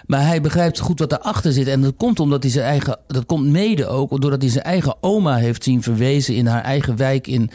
Maar 0.05 0.25
hij 0.25 0.41
begrijpt 0.41 0.79
goed 0.79 0.99
wat 0.99 1.11
erachter 1.11 1.51
zit. 1.51 1.67
En 1.67 1.81
dat 1.81 1.93
komt 1.97 2.19
omdat 2.19 2.43
hij 2.43 2.51
zijn 2.51 2.65
eigen... 2.65 2.97
Dat 3.07 3.25
komt 3.25 3.45
mede 3.45 3.87
ook 3.87 4.21
doordat 4.21 4.41
hij 4.41 4.51
zijn 4.51 4.63
eigen 4.63 4.95
oma 5.01 5.35
heeft 5.35 5.63
zien 5.63 5.83
verwezen... 5.83 6.35
in 6.35 6.47
haar 6.47 6.63
eigen 6.63 6.95
wijk 6.95 7.27
in 7.27 7.49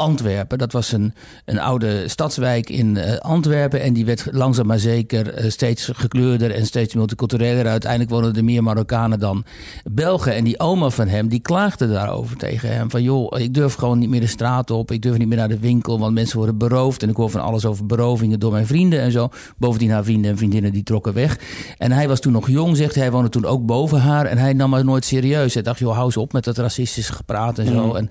Antwerpen. 0.00 0.58
Dat 0.58 0.72
was 0.72 0.92
een, 0.92 1.14
een 1.44 1.58
oude 1.58 2.08
stadswijk 2.08 2.70
in 2.70 2.94
uh, 2.94 3.16
Antwerpen. 3.16 3.80
En 3.80 3.92
die 3.92 4.04
werd 4.04 4.28
langzaam 4.30 4.66
maar 4.66 4.78
zeker 4.78 5.44
uh, 5.44 5.50
steeds 5.50 5.90
gekleurder 5.92 6.54
en 6.54 6.66
steeds 6.66 6.94
multicultureler. 6.94 7.66
Uiteindelijk 7.66 8.10
woonden 8.10 8.36
er 8.36 8.44
meer 8.44 8.62
Marokkanen 8.62 9.18
dan 9.18 9.44
Belgen. 9.84 10.34
En 10.34 10.44
die 10.44 10.60
oma 10.60 10.90
van 10.90 11.08
hem, 11.08 11.28
die 11.28 11.40
klaagde 11.40 11.88
daarover 11.88 12.36
tegen 12.36 12.68
hem. 12.72 12.90
Van 12.90 13.02
joh, 13.02 13.40
ik 13.40 13.54
durf 13.54 13.74
gewoon 13.74 13.98
niet 13.98 14.08
meer 14.08 14.20
de 14.20 14.26
straat 14.26 14.70
op. 14.70 14.90
Ik 14.90 15.02
durf 15.02 15.18
niet 15.18 15.28
meer 15.28 15.38
naar 15.38 15.48
de 15.48 15.58
winkel, 15.58 15.98
want 15.98 16.14
mensen 16.14 16.36
worden 16.36 16.58
beroofd. 16.58 17.02
En 17.02 17.08
ik 17.08 17.16
hoor 17.16 17.30
van 17.30 17.40
alles 17.40 17.64
over 17.64 17.86
berovingen 17.86 18.40
door 18.40 18.52
mijn 18.52 18.66
vrienden 18.66 19.00
en 19.00 19.12
zo. 19.12 19.28
Bovendien 19.58 19.90
haar 19.90 20.04
vrienden 20.04 20.30
en 20.30 20.36
vriendinnen 20.36 20.72
die 20.72 20.82
trokken 20.82 21.14
weg. 21.14 21.38
En 21.78 21.92
hij 21.92 22.08
was 22.08 22.20
toen 22.20 22.32
nog 22.32 22.48
jong, 22.48 22.76
zegt 22.76 22.94
hij. 22.94 23.02
Hij 23.02 23.12
woonde 23.12 23.28
toen 23.28 23.44
ook 23.44 23.66
boven 23.66 24.00
haar. 24.00 24.26
En 24.26 24.38
hij 24.38 24.52
nam 24.52 24.74
het 24.74 24.84
nooit 24.84 25.04
serieus. 25.04 25.54
Hij 25.54 25.62
dacht, 25.62 25.78
joh, 25.78 25.92
hou 25.92 26.04
eens 26.04 26.16
op 26.16 26.32
met 26.32 26.44
dat 26.44 26.58
racistische 26.58 27.12
gepraat 27.12 27.58
en 27.58 27.66
zo. 27.66 27.86
Mm. 27.86 27.96
En 27.96 28.08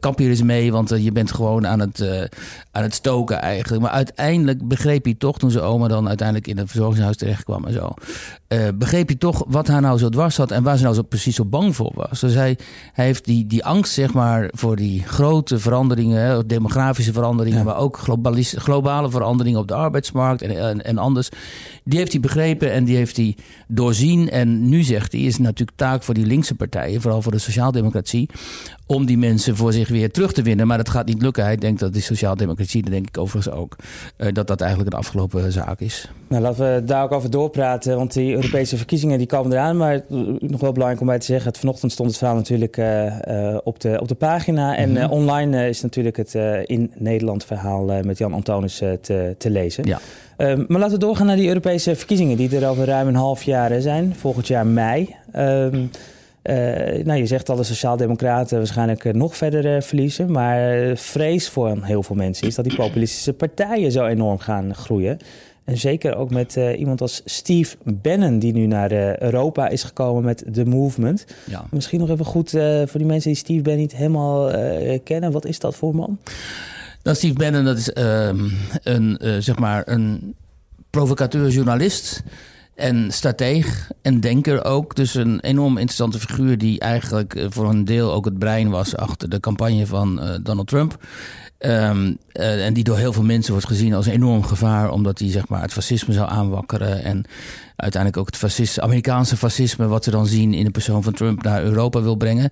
kamp 0.00 0.18
hier 0.18 0.28
eens 0.28 0.42
mee, 0.42 0.72
want 0.72 0.88
je 0.88 1.12
bent 1.12 1.19
bent 1.20 1.32
gewoon 1.32 1.66
aan 1.66 1.80
het, 1.80 2.00
uh, 2.00 2.22
aan 2.70 2.82
het 2.82 2.94
stoken 2.94 3.40
eigenlijk. 3.40 3.82
Maar 3.82 3.90
uiteindelijk 3.90 4.68
begreep 4.68 5.04
hij 5.04 5.14
toch, 5.14 5.38
toen 5.38 5.50
zijn 5.50 5.64
oma 5.64 5.88
dan 5.88 6.08
uiteindelijk 6.08 6.46
in 6.46 6.58
het 6.58 6.70
verzorgingshuis 6.70 7.16
terecht 7.16 7.44
kwam 7.44 7.64
en 7.64 7.72
zo. 7.72 7.90
Uh, 8.48 8.68
begreep 8.74 9.06
hij 9.06 9.16
toch 9.16 9.44
wat 9.48 9.66
haar 9.68 9.80
nou 9.80 9.98
zo 9.98 10.08
dwars 10.08 10.36
had 10.36 10.50
en 10.50 10.62
waar 10.62 10.76
ze 10.76 10.82
nou 10.82 10.94
zo 10.94 11.02
precies 11.02 11.36
zo 11.36 11.44
bang 11.44 11.76
voor 11.76 11.92
was. 11.94 12.20
Dus 12.20 12.34
hij, 12.34 12.58
hij 12.92 13.04
heeft 13.04 13.24
die, 13.24 13.46
die 13.46 13.64
angst, 13.64 13.92
zeg 13.92 14.12
maar, 14.12 14.48
voor 14.52 14.76
die 14.76 15.02
grote 15.02 15.58
veranderingen, 15.58 16.20
hè, 16.20 16.46
demografische 16.46 17.12
veranderingen, 17.12 17.64
maar 17.64 17.76
ook 17.76 17.98
globale 18.56 19.10
veranderingen 19.10 19.60
op 19.60 19.68
de 19.68 19.74
arbeidsmarkt 19.74 20.42
en, 20.42 20.58
en, 20.58 20.84
en, 20.84 20.98
anders. 20.98 21.28
Die 21.84 21.98
heeft 21.98 22.12
hij 22.12 22.20
begrepen 22.20 22.72
en 22.72 22.84
die 22.84 22.96
heeft 22.96 23.16
hij 23.16 23.36
doorzien. 23.68 24.30
En 24.30 24.68
nu 24.68 24.82
zegt 24.82 25.12
hij, 25.12 25.20
is 25.20 25.38
natuurlijk 25.38 25.78
taak 25.78 26.02
voor 26.02 26.14
die 26.14 26.26
linkse 26.26 26.54
partijen, 26.54 27.00
vooral 27.00 27.22
voor 27.22 27.32
de 27.32 27.38
sociaaldemocratie, 27.38 28.28
om 28.86 29.06
die 29.06 29.18
mensen 29.18 29.56
voor 29.56 29.72
zich 29.72 29.88
weer 29.88 30.10
terug 30.10 30.32
te 30.32 30.42
winnen. 30.42 30.66
Maar 30.66 30.76
dat 30.76 30.88
gaat 30.88 31.09
niet 31.12 31.22
lukken. 31.22 31.44
Hij 31.44 31.56
denkt 31.56 31.80
dat 31.80 31.92
die 31.92 32.02
sociaaldemocratie, 32.02 32.82
dat 32.82 32.92
denk 32.92 33.06
ik 33.08 33.18
overigens 33.18 33.54
ook, 33.54 33.76
dat 34.32 34.46
dat 34.46 34.60
eigenlijk 34.60 34.92
een 34.92 34.98
afgelopen 34.98 35.52
zaak 35.52 35.80
is. 35.80 36.10
Nou, 36.28 36.42
laten 36.42 36.74
we 36.74 36.84
daar 36.84 37.04
ook 37.04 37.12
over 37.12 37.30
doorpraten, 37.30 37.96
want 37.96 38.12
die 38.12 38.34
Europese 38.34 38.76
verkiezingen 38.76 39.18
die 39.18 39.26
komen 39.26 39.52
eraan. 39.52 39.76
Maar 39.76 40.00
nog 40.38 40.60
wel 40.60 40.72
belangrijk 40.72 41.00
om 41.00 41.06
bij 41.06 41.18
te 41.18 41.26
zeggen, 41.26 41.48
het, 41.48 41.58
vanochtend 41.58 41.92
stond 41.92 42.08
het 42.08 42.18
verhaal 42.18 42.36
natuurlijk 42.36 42.76
op, 43.64 43.80
de, 43.80 44.00
op 44.00 44.08
de 44.08 44.14
pagina. 44.14 44.76
En 44.76 44.92
mhm. 44.92 45.10
online 45.10 45.68
is 45.68 45.80
natuurlijk 45.80 46.16
het 46.16 46.34
in 46.64 46.92
Nederland 46.96 47.44
verhaal 47.44 47.84
met 48.04 48.18
Jan 48.18 48.32
Antonis 48.32 48.82
te, 49.00 49.34
te 49.38 49.50
lezen. 49.50 49.84
Ja. 49.84 49.98
Ehm, 50.40 50.64
maar 50.68 50.80
laten 50.80 50.98
we 50.98 51.04
doorgaan 51.04 51.26
naar 51.26 51.36
die 51.36 51.48
Europese 51.48 51.96
verkiezingen, 51.96 52.36
die 52.36 52.56
er 52.56 52.68
over 52.68 52.84
ruim 52.84 53.08
een 53.08 53.14
half 53.14 53.42
jaar 53.42 53.80
zijn, 53.80 54.14
volgend 54.14 54.46
jaar 54.46 54.66
mei. 54.66 55.14
Um, 55.36 55.90
nou, 57.04 57.14
je 57.14 57.26
zegt 57.26 57.48
al, 57.48 57.56
de 57.56 57.62
Sociaaldemocraten 57.62 58.58
waarschijnlijk 58.58 59.04
eh, 59.04 59.12
nog 59.12 59.36
verder 59.36 59.76
uh, 59.76 59.82
verliezen. 59.82 60.32
Maar 60.32 60.96
vrees 60.96 61.48
voor 61.48 61.78
heel 61.82 62.02
veel 62.02 62.16
mensen 62.16 62.46
is 62.46 62.54
dat 62.54 62.64
die 62.64 62.76
populistische 62.76 63.32
partijen 63.32 63.92
zo 63.92 64.06
enorm 64.06 64.38
gaan 64.38 64.74
groeien. 64.74 65.18
En 65.64 65.78
zeker 65.78 66.16
ook 66.16 66.30
met 66.30 66.58
iemand 66.76 67.00
als 67.00 67.22
Steve 67.24 67.76
Bannon, 67.84 68.38
die 68.38 68.52
nu 68.52 68.66
naar 68.66 69.22
Europa 69.22 69.68
is 69.68 69.82
gekomen 69.82 70.24
met 70.24 70.44
The 70.52 70.64
Movement. 70.64 71.24
Ja. 71.46 71.64
Misschien 71.70 72.00
nog 72.00 72.10
even 72.10 72.24
goed 72.24 72.50
voor 72.84 72.98
die 72.98 73.06
mensen 73.06 73.30
die 73.30 73.38
Steve 73.38 73.62
Bannon 73.62 73.80
niet 73.80 73.96
helemaal 73.96 74.50
kennen. 75.04 75.32
Wat 75.32 75.44
is 75.44 75.58
dat 75.58 75.76
voor 75.76 75.94
man? 75.94 76.18
Dan 77.02 77.14
Steve 77.14 77.34
Bannon, 77.34 77.64
dat 77.64 77.78
is 77.78 77.90
uh, 77.94 78.30
een, 78.82 79.18
zeg 79.42 79.58
maar 79.58 79.82
een 79.88 80.34
provocateur 80.90 81.48
journalist 81.48 82.22
en 82.74 83.12
strateeg 83.12 83.90
en 84.02 84.20
denker 84.20 84.64
ook. 84.64 84.94
Dus 84.94 85.14
een 85.14 85.40
enorm 85.40 85.76
interessante 85.76 86.18
figuur 86.18 86.58
die 86.58 86.80
eigenlijk 86.80 87.34
eh, 87.34 87.46
voor 87.48 87.68
een 87.68 87.84
deel 87.84 88.12
ook 88.12 88.24
het 88.24 88.38
brein 88.38 88.70
was 88.70 88.96
achter 88.96 89.28
de 89.28 89.40
campagne 89.40 89.86
van 89.86 90.22
uh, 90.22 90.34
Donald 90.42 90.68
Trump. 90.68 90.98
Um, 91.66 92.18
uh, 92.32 92.66
en 92.66 92.74
die 92.74 92.84
door 92.84 92.98
heel 92.98 93.12
veel 93.12 93.22
mensen 93.22 93.52
wordt 93.52 93.66
gezien 93.66 93.94
als 93.94 94.06
een 94.06 94.12
enorm 94.12 94.42
gevaar, 94.42 94.90
omdat 94.90 95.18
hij 95.18 95.30
zeg 95.30 95.48
maar, 95.48 95.62
het 95.62 95.72
fascisme 95.72 96.12
zou 96.14 96.30
aanwakkeren. 96.30 97.04
En 97.04 97.24
uiteindelijk 97.76 98.20
ook 98.20 98.26
het 98.26 98.36
fascisme, 98.36 98.82
Amerikaanse 98.82 99.36
fascisme, 99.36 99.86
wat 99.86 100.04
ze 100.04 100.10
dan 100.10 100.26
zien 100.26 100.54
in 100.54 100.64
de 100.64 100.70
persoon 100.70 101.02
van 101.02 101.12
Trump, 101.12 101.42
naar 101.42 101.62
Europa 101.62 102.02
wil 102.02 102.14
brengen. 102.14 102.50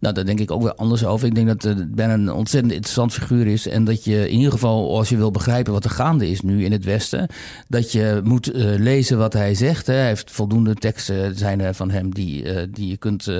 Nou, 0.00 0.14
daar 0.14 0.24
denk 0.24 0.40
ik 0.40 0.50
ook 0.50 0.62
weer 0.62 0.74
anders 0.74 1.04
over. 1.04 1.26
Ik 1.26 1.34
denk 1.34 1.46
dat 1.46 1.64
uh, 1.64 1.84
Ben 1.88 2.10
een 2.10 2.32
ontzettend 2.32 2.72
interessant 2.72 3.12
figuur 3.12 3.46
is. 3.46 3.68
En 3.68 3.84
dat 3.84 4.04
je 4.04 4.28
in 4.28 4.36
ieder 4.36 4.52
geval, 4.52 4.96
als 4.96 5.08
je 5.08 5.16
wil 5.16 5.30
begrijpen 5.30 5.72
wat 5.72 5.84
er 5.84 5.90
gaande 5.90 6.30
is 6.30 6.40
nu 6.40 6.64
in 6.64 6.72
het 6.72 6.84
Westen, 6.84 7.28
dat 7.68 7.92
je 7.92 8.20
moet 8.24 8.54
uh, 8.54 8.64
lezen 8.78 9.18
wat 9.18 9.32
hij 9.32 9.54
zegt. 9.54 9.86
Hè. 9.86 9.94
Hij 9.94 10.06
heeft 10.06 10.30
voldoende 10.30 10.74
teksten 10.74 11.38
zijn 11.38 11.74
van 11.74 11.90
hem 11.90 12.14
die, 12.14 12.44
uh, 12.44 12.62
die 12.70 12.88
je 12.88 12.96
kunt, 12.96 13.30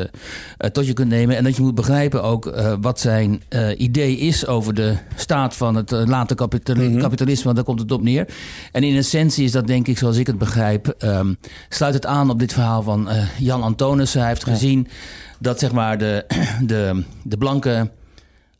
tot 0.73 0.87
je 0.87 0.92
kunt 0.92 1.08
nemen. 1.08 1.37
En 1.37 1.44
dat 1.44 1.56
je 1.56 1.62
moet 1.62 1.75
begrijpen 1.75 2.23
ook 2.23 2.61
wat 2.80 3.00
zijn 3.00 3.42
idee 3.76 4.16
is 4.16 4.46
over 4.46 4.75
de 4.75 4.96
staat 5.14 5.56
van 5.56 5.75
het 5.75 5.90
late 5.90 6.34
kapitalisme, 6.34 6.94
mm 6.94 7.00
kapitalisme, 7.00 7.44
want 7.44 7.56
daar 7.56 7.64
komt 7.64 7.80
het 7.80 7.92
op 7.92 8.02
neer. 8.02 8.28
En 8.72 8.82
in 8.82 8.96
essentie 8.96 9.44
is 9.44 9.52
dat 9.52 9.66
denk 9.66 9.86
ik, 9.86 9.98
zoals 9.98 10.16
ik 10.16 10.26
het 10.26 10.38
begrijp, 10.38 10.94
um, 10.98 11.36
sluit 11.68 11.94
het 11.94 12.06
aan 12.06 12.30
op 12.30 12.38
dit 12.38 12.52
verhaal 12.52 12.82
van 12.82 13.08
Jan 13.38 13.62
Antonissen. 13.62 14.20
Hij 14.20 14.28
heeft 14.28 14.44
gezien 14.44 14.88
dat 15.38 15.58
zeg 15.58 15.72
maar 15.72 15.98
de, 15.98 16.25
de, 16.66 17.04
de 17.22 17.36
blanke 17.36 17.90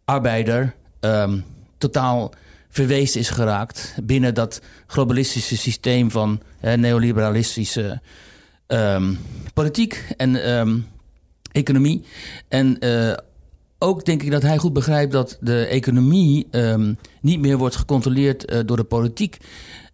arbeider 0.05 0.75
um, 1.01 1.45
totaal 1.79 2.33
verweest 2.69 3.17
is 3.17 3.31
geraakt 3.31 3.95
binnen 4.03 4.35
dat 4.35 4.61
globalistische 4.87 5.57
systeem 5.57 6.11
van 6.11 6.41
neoliberalistische 6.61 8.01
um, 8.67 9.19
politiek 9.55 10.05
en 10.17 10.51
um, 10.51 10.87
economie. 11.53 12.05
En 12.49 12.77
uh, 12.81 13.13
ook 13.79 14.05
denk 14.05 14.23
ik 14.23 14.31
dat 14.31 14.43
hij 14.43 14.59
goed 14.59 14.73
begrijpt 14.73 15.13
dat 15.13 15.39
de 15.41 15.67
economie 15.67 16.47
niet 17.21 17.41
meer 17.41 17.57
wordt 17.57 17.77
gecontroleerd 17.77 18.53
uh, 18.53 18.61
door 18.67 18.77
de 18.77 18.85
politiek. 18.85 19.37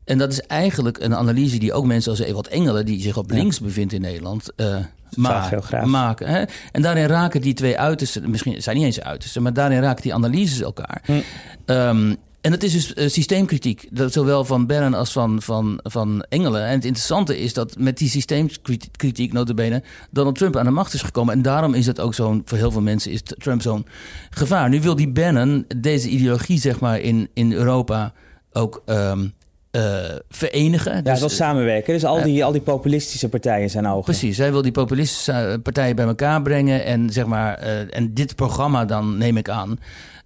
En 0.04 0.18
dat 0.18 0.32
is 0.32 0.40
eigenlijk 0.40 0.98
een 0.98 1.14
analyse 1.14 1.58
die 1.58 1.72
ook 1.72 1.86
mensen 1.86 2.10
als 2.10 2.20
Ewald 2.20 2.48
Engelen, 2.48 2.86
die 2.86 3.00
zich 3.00 3.16
op 3.16 3.30
links 3.30 3.60
bevindt 3.60 3.92
in 3.92 4.00
Nederland, 4.00 4.52
uh, 4.56 4.76
maken. 5.10 5.90
maken 5.90 6.28
hè? 6.28 6.44
En 6.72 6.82
daarin 6.82 7.06
raken 7.06 7.40
die 7.40 7.54
twee 7.54 7.78
uitersten, 7.78 8.30
misschien 8.30 8.62
zijn 8.62 8.76
niet 8.76 8.84
eens 8.84 9.00
uitersten, 9.00 9.42
maar 9.42 9.52
daarin 9.52 9.80
raken 9.80 10.02
die 10.02 10.14
analyses 10.14 10.60
elkaar. 10.60 11.02
Hm. 11.04 11.20
Um, 11.66 12.16
en 12.42 12.50
dat 12.50 12.62
is 12.62 12.72
dus 12.72 12.94
uh, 12.94 13.08
systeemkritiek, 13.08 13.88
dat 13.90 14.12
zowel 14.12 14.44
van 14.44 14.66
Bern 14.66 14.94
als 14.94 15.12
van, 15.12 15.42
van, 15.42 15.80
van 15.82 16.25
Engelen. 16.28 16.64
En 16.64 16.75
het 16.75 16.84
interessante 16.84 17.38
is 17.38 17.52
dat 17.52 17.78
met 17.78 17.99
die 17.99 18.08
systeemkritiek, 18.08 19.32
notabene, 19.32 19.82
Donald 20.11 20.37
Trump 20.37 20.56
aan 20.56 20.64
de 20.64 20.70
macht 20.70 20.94
is 20.94 21.02
gekomen. 21.02 21.34
En 21.34 21.42
daarom 21.42 21.75
is 21.75 21.87
het 21.87 22.00
ook 22.00 22.14
zo'n, 22.14 22.42
voor 22.44 22.58
heel 22.58 22.70
veel 22.70 22.80
mensen 22.80 23.11
is 23.11 23.22
Trump 23.22 23.62
zo'n 23.62 23.87
gevaar. 24.30 24.68
Nu 24.68 24.80
wil 24.80 24.96
die 24.96 25.08
Bannon 25.08 25.64
deze 25.76 26.08
ideologie, 26.08 26.61
zeg 26.61 26.80
maar, 26.80 27.00
in, 27.00 27.28
in 27.34 27.52
Europa 27.52 28.12
ook 28.52 28.82
um, 28.87 29.32
uh, 29.72 29.82
verenigen. 30.28 30.94
Ja, 30.94 31.00
dus, 31.00 31.20
dat 31.20 31.32
samenwerken. 31.32 31.92
Dus 31.92 32.04
al 32.04 32.22
die, 32.22 32.38
uh, 32.38 32.44
al 32.44 32.52
die 32.52 32.61
populistische 32.61 33.28
partijen 33.28 33.70
zijn 33.70 33.87
ogen. 33.87 34.02
Precies, 34.02 34.37
zij 34.37 34.52
wil 34.52 34.62
die 34.62 34.72
populistische 34.72 35.61
partijen 35.62 35.96
bij 35.96 36.06
elkaar 36.06 36.42
brengen. 36.42 36.84
En, 36.84 37.11
zeg 37.11 37.26
maar, 37.26 37.62
uh, 37.62 37.96
en 37.96 38.14
dit 38.14 38.34
programma 38.34 38.84
dan, 38.84 39.18
neem 39.18 39.37
ik 39.37 39.49
aan, 39.49 39.78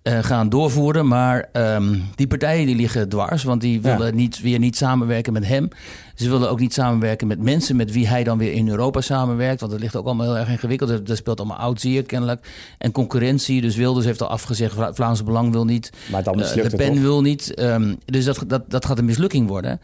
uh, 0.06 0.18
gaan 0.18 0.48
doorvoeren. 0.48 1.06
Maar 1.06 1.48
um, 1.52 2.02
die 2.14 2.26
partijen 2.26 2.66
die 2.66 2.76
liggen 2.76 3.08
dwars, 3.08 3.44
want 3.44 3.60
die 3.60 3.80
willen 3.80 4.06
ja. 4.06 4.14
niet, 4.14 4.40
weer 4.40 4.58
niet 4.58 4.76
samenwerken 4.76 5.32
met 5.32 5.46
hem. 5.46 5.68
Ze 6.16 6.30
willen 6.30 6.50
ook 6.50 6.60
niet 6.60 6.72
samenwerken 6.72 7.26
met 7.26 7.42
mensen 7.42 7.76
met 7.76 7.92
wie 7.92 8.08
hij 8.08 8.24
dan 8.24 8.38
weer 8.38 8.52
in 8.52 8.68
Europa 8.68 9.00
samenwerkt. 9.00 9.60
Want 9.60 9.72
dat 9.72 9.80
ligt 9.80 9.96
ook 9.96 10.06
allemaal 10.06 10.26
heel 10.26 10.36
erg 10.36 10.48
ingewikkeld. 10.48 11.06
Dat 11.06 11.16
speelt 11.16 11.38
allemaal 11.38 11.56
oud 11.56 11.80
zeer 11.80 12.02
kennelijk. 12.02 12.48
En 12.78 12.92
concurrentie. 12.92 13.60
Dus 13.60 13.76
Wilders 13.76 14.06
heeft 14.06 14.22
al 14.22 14.28
afgezegd. 14.28 14.74
Vla 14.74 14.94
Vlaamse 14.94 15.24
Belang 15.24 15.52
wil 15.52 15.64
niet. 15.64 15.90
Maar 16.10 16.22
dan 16.22 16.40
uh, 16.40 16.52
De 16.52 16.76
Pen 16.76 17.00
wil 17.00 17.20
niet. 17.20 17.60
Um, 17.60 17.96
dus 18.04 18.24
dat, 18.24 18.44
dat, 18.46 18.70
dat 18.70 18.84
gaat 18.84 18.98
een 18.98 19.04
mislukking 19.04 19.48
worden. 19.48 19.80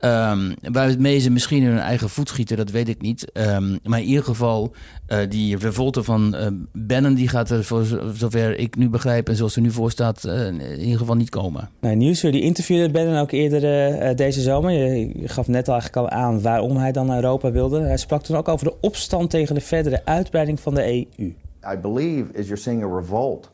Um, 0.00 0.54
waarmee 0.72 1.18
ze 1.18 1.30
misschien 1.30 1.62
hun 1.62 1.78
eigen 1.78 2.10
voet 2.10 2.28
schieten, 2.28 2.56
dat 2.56 2.70
weet 2.70 2.88
ik 2.88 3.00
niet. 3.00 3.30
Um, 3.32 3.78
maar 3.82 4.00
in 4.00 4.06
ieder 4.06 4.24
geval, 4.24 4.74
uh, 5.08 5.18
die 5.28 5.58
revolte 5.58 6.02
van 6.02 6.34
uh, 6.34 6.46
Bannon... 6.72 7.14
die 7.14 7.28
gaat 7.28 7.50
er 7.50 7.64
voor 7.64 7.84
zover 8.14 8.58
ik 8.58 8.76
nu 8.76 8.88
begrijp... 8.88 9.28
en 9.28 9.36
zoals 9.36 9.56
er 9.56 9.62
nu 9.62 9.70
voor 9.70 9.90
staat, 9.90 10.24
uh, 10.26 10.46
in 10.46 10.80
ieder 10.80 10.98
geval 10.98 11.14
niet 11.14 11.30
komen. 11.30 11.68
Nee, 11.80 11.94
Nieuwsuur 11.94 12.32
die 12.32 12.42
interviewde 12.42 12.90
Bannon 12.90 13.16
ook 13.16 13.32
eerder 13.32 14.16
deze 14.16 14.40
zomer. 14.40 14.70
Je, 14.70 15.20
je 15.20 15.28
gaf 15.28 15.48
net 15.48 15.68
al 15.68 15.75
eigenlijk 15.80 16.12
al 16.12 16.18
aan 16.18 16.42
waarom 16.42 16.76
hij 16.76 16.92
dan 16.92 17.06
naar 17.06 17.16
Europa 17.16 17.50
wilde. 17.50 17.80
Hij 17.80 17.96
sprak 17.96 18.22
toen 18.22 18.36
ook 18.36 18.48
over 18.48 18.66
de 18.66 18.74
opstand 18.80 19.30
tegen 19.30 19.54
de 19.54 19.60
verdere 19.60 20.04
uitbreiding 20.04 20.60
van 20.60 20.74
de 20.74 21.06
EU. 21.18 21.34
I 21.72 21.76
believe 21.80 22.32
is 22.32 22.46
you're 22.46 22.62
seeing 22.62 22.84
a 22.84 22.96
revolt 22.96 23.50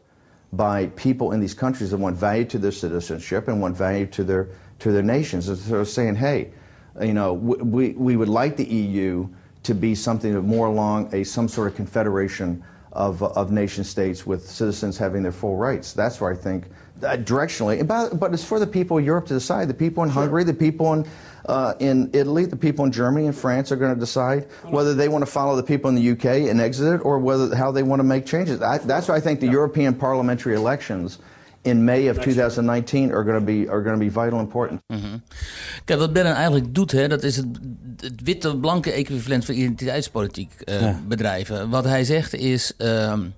by 0.48 0.88
people 0.94 1.32
in 1.32 1.40
these 1.40 1.54
countries 1.54 1.90
that 1.90 1.98
want 1.98 2.18
value 2.18 2.46
to 2.46 2.58
their 2.58 2.72
citizenship 2.72 3.48
and 3.48 3.60
want 3.60 3.76
value 3.76 4.08
to 4.08 4.24
their 4.24 4.48
to 4.78 4.90
their 4.90 5.04
nations. 5.04 5.48
And 5.48 5.58
so 5.58 5.84
saying, 5.84 6.16
hey, 6.16 6.50
you 7.00 7.12
know, 7.12 7.32
we 7.32 7.94
we 7.96 8.16
would 8.16 8.28
like 8.28 8.56
the 8.56 8.64
EU 8.64 9.28
to 9.62 9.74
be 9.74 9.94
something 9.94 10.34
more 10.46 10.66
along 10.66 11.14
a 11.14 11.24
some 11.24 11.48
sort 11.48 11.68
of 11.68 11.74
confederation 11.74 12.62
of 12.92 13.22
of 13.22 13.50
nation 13.50 13.84
states 13.84 14.26
with 14.26 14.48
citizens 14.48 14.98
having 14.98 15.22
their 15.22 15.32
full 15.32 15.56
rights. 15.56 15.94
That's 15.94 16.20
where 16.20 16.32
I 16.32 16.36
think 16.36 16.64
uh, 17.02 17.16
directionally, 17.16 17.86
but, 17.86 18.18
but 18.18 18.32
it's 18.32 18.44
for 18.44 18.58
the 18.58 18.66
people 18.66 18.98
of 18.98 19.04
Europe 19.04 19.26
to 19.26 19.34
decide. 19.34 19.68
The 19.68 19.74
people 19.74 20.02
in 20.02 20.10
sure. 20.10 20.22
Hungary, 20.22 20.44
the 20.44 20.54
people 20.54 20.92
in 20.92 21.06
uh, 21.46 21.74
in 21.80 22.10
Italy, 22.12 22.44
the 22.44 22.56
people 22.56 22.84
in 22.84 22.92
Germany 22.92 23.26
and 23.26 23.36
France 23.36 23.72
are 23.72 23.76
going 23.76 23.94
to 23.94 23.98
decide 23.98 24.46
whether 24.64 24.94
they 24.94 25.08
want 25.08 25.22
to 25.22 25.30
follow 25.30 25.56
the 25.56 25.62
people 25.62 25.88
in 25.88 25.96
the 25.96 26.10
UK 26.10 26.48
and 26.48 26.60
exit 26.60 26.94
it, 26.94 27.04
or 27.04 27.18
whether 27.18 27.54
how 27.54 27.72
they 27.72 27.82
want 27.82 28.00
to 28.00 28.04
make 28.04 28.26
changes. 28.26 28.60
I, 28.60 28.78
that's 28.78 29.08
why 29.08 29.16
I 29.16 29.20
think 29.20 29.40
the 29.40 29.46
yeah. 29.46 29.52
European 29.52 29.94
parliamentary 29.94 30.54
elections 30.54 31.18
in 31.64 31.84
May 31.84 32.08
of 32.08 32.20
2019 32.20 33.12
are 33.12 33.24
going 33.24 33.38
to 33.38 33.44
be 33.44 33.68
are 33.68 33.82
going 33.82 33.98
to 33.98 34.04
be 34.04 34.10
vital 34.10 34.40
important. 34.40 34.80
Mm 34.86 35.00
-hmm. 35.00 35.20
Kijk, 35.84 35.98
wat 35.98 36.12
Bannon 36.12 36.32
eigenlijk 36.32 36.74
doet, 36.74 36.92
hè, 36.92 37.08
dat 37.08 37.22
is 37.22 37.36
het, 37.36 37.46
het 37.96 38.22
witte-blanke 38.22 38.92
equivalent 38.92 39.44
van 39.44 39.54
identiteitspolitiek 39.54 40.52
uh, 40.64 40.80
ja. 40.80 41.00
bedrijven. 41.08 41.70
Wat 41.70 41.84
hij 41.84 42.04
zegt 42.04 42.34
is. 42.34 42.72
Um, 42.78 43.34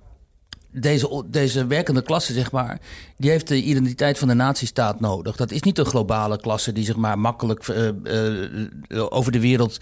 deze, 0.79 1.23
deze 1.29 1.67
werkende 1.67 2.01
klasse, 2.01 2.33
zeg 2.33 2.51
maar, 2.51 2.79
die 3.17 3.29
heeft 3.29 3.47
de 3.47 3.63
identiteit 3.63 4.17
van 4.17 4.27
de 4.27 4.33
nazistaat 4.33 4.99
nodig. 4.99 5.35
Dat 5.35 5.51
is 5.51 5.61
niet 5.61 5.77
een 5.77 5.85
globale 5.85 6.39
klasse 6.39 6.71
die 6.71 6.85
zich 6.85 6.95
maar 6.95 7.19
makkelijk 7.19 7.67
uh, 7.67 7.87
uh, 8.87 9.05
over 9.09 9.31
de 9.31 9.39
wereld 9.39 9.77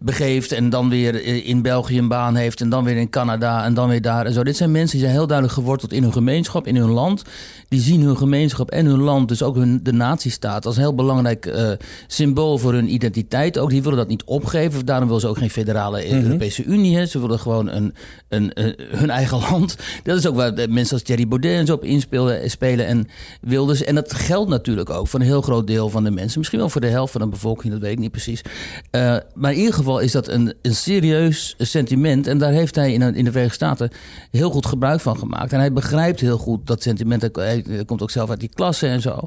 begeeft 0.00 0.52
en 0.52 0.70
dan 0.70 0.88
weer 0.88 1.44
in 1.44 1.62
België 1.62 1.98
een 1.98 2.08
baan 2.08 2.36
heeft 2.36 2.60
en 2.60 2.68
dan 2.68 2.84
weer 2.84 2.96
in 2.96 3.10
Canada 3.10 3.64
en 3.64 3.74
dan 3.74 3.88
weer 3.88 4.02
daar 4.02 4.26
en 4.26 4.32
zo. 4.32 4.44
Dit 4.44 4.56
zijn 4.56 4.70
mensen 4.70 4.90
die 4.90 5.00
zijn 5.00 5.18
heel 5.18 5.26
duidelijk 5.26 5.58
geworteld 5.58 5.92
in 5.92 6.02
hun 6.02 6.12
gemeenschap, 6.12 6.66
in 6.66 6.76
hun 6.76 6.90
land. 6.90 7.22
Die 7.68 7.80
zien 7.80 8.02
hun 8.02 8.16
gemeenschap 8.16 8.70
en 8.70 8.86
hun 8.86 9.00
land, 9.00 9.28
dus 9.28 9.42
ook 9.42 9.54
hun, 9.56 9.80
de 9.82 9.92
nazistaat, 9.92 10.66
als 10.66 10.76
een 10.76 10.82
heel 10.82 10.94
belangrijk 10.94 11.46
uh, 11.46 11.70
symbool 12.06 12.58
voor 12.58 12.72
hun 12.72 12.92
identiteit. 12.92 13.58
Ook 13.58 13.70
die 13.70 13.82
willen 13.82 13.98
dat 13.98 14.08
niet 14.08 14.24
opgeven. 14.24 14.86
Daarom 14.86 15.06
willen 15.06 15.22
ze 15.22 15.28
ook 15.28 15.38
geen 15.38 15.50
federale 15.50 16.04
mm 16.04 16.10
-hmm. 16.10 16.24
Europese 16.24 16.64
Unie. 16.64 16.96
Hè. 16.96 17.06
Ze 17.06 17.20
willen 17.20 17.38
gewoon 17.38 17.68
een, 17.68 17.94
een, 18.28 18.50
een, 18.54 18.74
hun 18.90 19.10
eigen 19.10 19.38
land. 19.50 19.76
Dat 20.02 20.18
is 20.18 20.26
ook 20.26 20.33
ook 20.34 20.56
waar 20.56 20.68
mensen 20.70 20.94
als 20.94 21.02
Thierry 21.02 21.28
Baudet 21.28 21.58
en 21.58 21.66
zo 21.66 21.74
op 21.74 21.84
inspeelden 21.84 22.50
spelen 22.50 22.86
en 22.86 23.08
Wilders. 23.40 23.84
En 23.84 23.94
dat 23.94 24.12
geldt 24.12 24.50
natuurlijk 24.50 24.90
ook 24.90 25.08
voor 25.08 25.20
een 25.20 25.26
heel 25.26 25.42
groot 25.42 25.66
deel 25.66 25.88
van 25.88 26.04
de 26.04 26.10
mensen. 26.10 26.38
Misschien 26.38 26.58
wel 26.58 26.68
voor 26.68 26.80
de 26.80 26.86
helft 26.86 27.12
van 27.12 27.20
de 27.20 27.26
bevolking, 27.26 27.72
dat 27.72 27.82
weet 27.82 27.92
ik 27.92 27.98
niet 27.98 28.10
precies. 28.10 28.42
Uh, 28.90 29.16
maar 29.34 29.52
in 29.52 29.58
ieder 29.58 29.74
geval 29.74 29.98
is 29.98 30.12
dat 30.12 30.28
een, 30.28 30.54
een 30.62 30.74
serieus 30.74 31.54
sentiment. 31.58 32.26
En 32.26 32.38
daar 32.38 32.52
heeft 32.52 32.74
hij 32.74 32.92
in, 32.92 33.02
in 33.02 33.24
de 33.24 33.30
Verenigde 33.30 33.54
Staten 33.54 33.90
heel 34.30 34.50
goed 34.50 34.66
gebruik 34.66 35.00
van 35.00 35.18
gemaakt. 35.18 35.52
En 35.52 35.58
hij 35.58 35.72
begrijpt 35.72 36.20
heel 36.20 36.38
goed 36.38 36.66
dat 36.66 36.82
sentiment. 36.82 37.28
Hij, 37.32 37.64
komt 37.86 38.02
ook 38.02 38.10
zelf 38.10 38.30
uit 38.30 38.40
die 38.40 38.50
klasse 38.54 38.86
en 38.86 39.00
zo. 39.00 39.20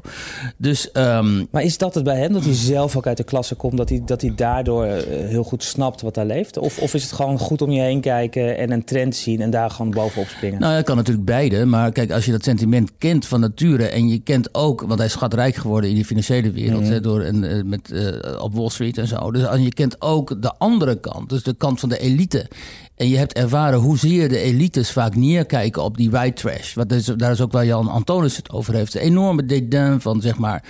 Dus, 0.56 0.88
um, 0.92 1.48
maar 1.50 1.62
is 1.62 1.78
dat 1.78 1.94
het 1.94 2.04
bij 2.04 2.18
hem, 2.18 2.32
dat 2.32 2.44
hij 2.44 2.54
zelf 2.54 2.96
ook 2.96 3.06
uit 3.06 3.16
de 3.16 3.24
klasse 3.24 3.54
komt, 3.54 3.76
dat 3.76 3.88
hij, 3.88 4.02
dat 4.04 4.20
hij 4.20 4.32
daardoor 4.34 4.84
heel 4.84 5.44
goed 5.44 5.64
snapt 5.64 6.00
wat 6.00 6.14
daar 6.14 6.26
leeft? 6.26 6.58
Of, 6.58 6.78
of 6.78 6.94
is 6.94 7.02
het 7.02 7.12
gewoon 7.12 7.38
goed 7.38 7.62
om 7.62 7.70
je 7.70 7.80
heen 7.80 8.00
kijken 8.00 8.58
en 8.58 8.70
een 8.70 8.84
trend 8.84 9.16
zien 9.16 9.40
en 9.40 9.50
daar 9.50 9.70
gewoon 9.70 9.90
bovenop 9.90 10.28
springen? 10.28 10.60
Nou, 10.60 10.74
ja, 10.74 10.82
kan 10.82 10.97
natuurlijk 10.98 11.26
beide. 11.26 11.64
Maar 11.64 11.92
kijk, 11.92 12.10
als 12.10 12.24
je 12.24 12.32
dat 12.32 12.44
sentiment 12.44 12.92
kent 12.98 13.26
van 13.26 13.40
nature 13.40 13.86
en 13.86 14.08
je 14.08 14.18
kent 14.18 14.54
ook, 14.54 14.80
want 14.80 14.96
hij 14.96 15.06
is 15.06 15.12
schatrijk 15.12 15.54
geworden 15.54 15.90
in 15.90 15.96
die 15.96 16.04
financiële 16.04 16.50
wereld, 16.50 16.82
mm 16.82 16.86
door 17.02 17.22
een, 17.22 17.68
met, 17.68 17.90
uh, 17.92 18.42
op 18.42 18.54
Wall 18.54 18.68
Street 18.68 18.98
en 18.98 19.06
zo. 19.06 19.30
Dus 19.30 19.42
je 19.60 19.72
kent 19.72 20.00
ook 20.00 20.42
de 20.42 20.54
andere 20.58 21.00
kant, 21.00 21.28
dus 21.28 21.42
de 21.42 21.54
kant 21.54 21.80
van 21.80 21.88
de 21.88 21.98
elite. 21.98 22.46
En 22.96 23.08
je 23.08 23.16
hebt 23.16 23.32
ervaren 23.32 23.78
hoezeer 23.78 24.28
de 24.28 24.38
elites 24.38 24.90
vaak 24.90 25.14
neerkijken 25.16 25.82
op 25.82 25.96
die 25.96 26.10
white 26.10 26.42
trash. 26.42 26.74
Wat 26.74 26.92
is, 26.92 27.04
daar 27.04 27.30
is 27.30 27.40
ook 27.40 27.52
waar 27.52 27.66
Jan 27.66 27.88
Antonis 27.88 28.36
het 28.36 28.50
over 28.50 28.74
heeft. 28.74 28.92
De 28.92 29.00
enorme 29.00 29.44
dédain 29.44 30.00
van 30.00 30.20
zeg 30.20 30.38
maar 30.38 30.64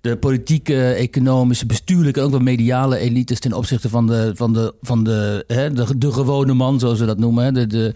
de 0.00 0.16
politieke, 0.16 0.92
economische, 0.92 1.66
bestuurlijke, 1.66 2.20
ook 2.20 2.30
wel 2.30 2.40
mediale 2.40 2.98
elites 2.98 3.40
ten 3.40 3.52
opzichte 3.52 3.88
van 3.88 4.06
de, 4.06 4.30
van 4.34 4.52
de, 4.52 4.74
van 4.80 5.04
de, 5.04 5.44
hè, 5.46 5.72
de, 5.72 5.98
de 5.98 6.12
gewone 6.12 6.54
man, 6.54 6.78
zoals 6.78 6.98
we 6.98 7.06
dat 7.06 7.18
noemen. 7.18 7.44
Hè, 7.44 7.52
de, 7.52 7.66
de, 7.66 7.94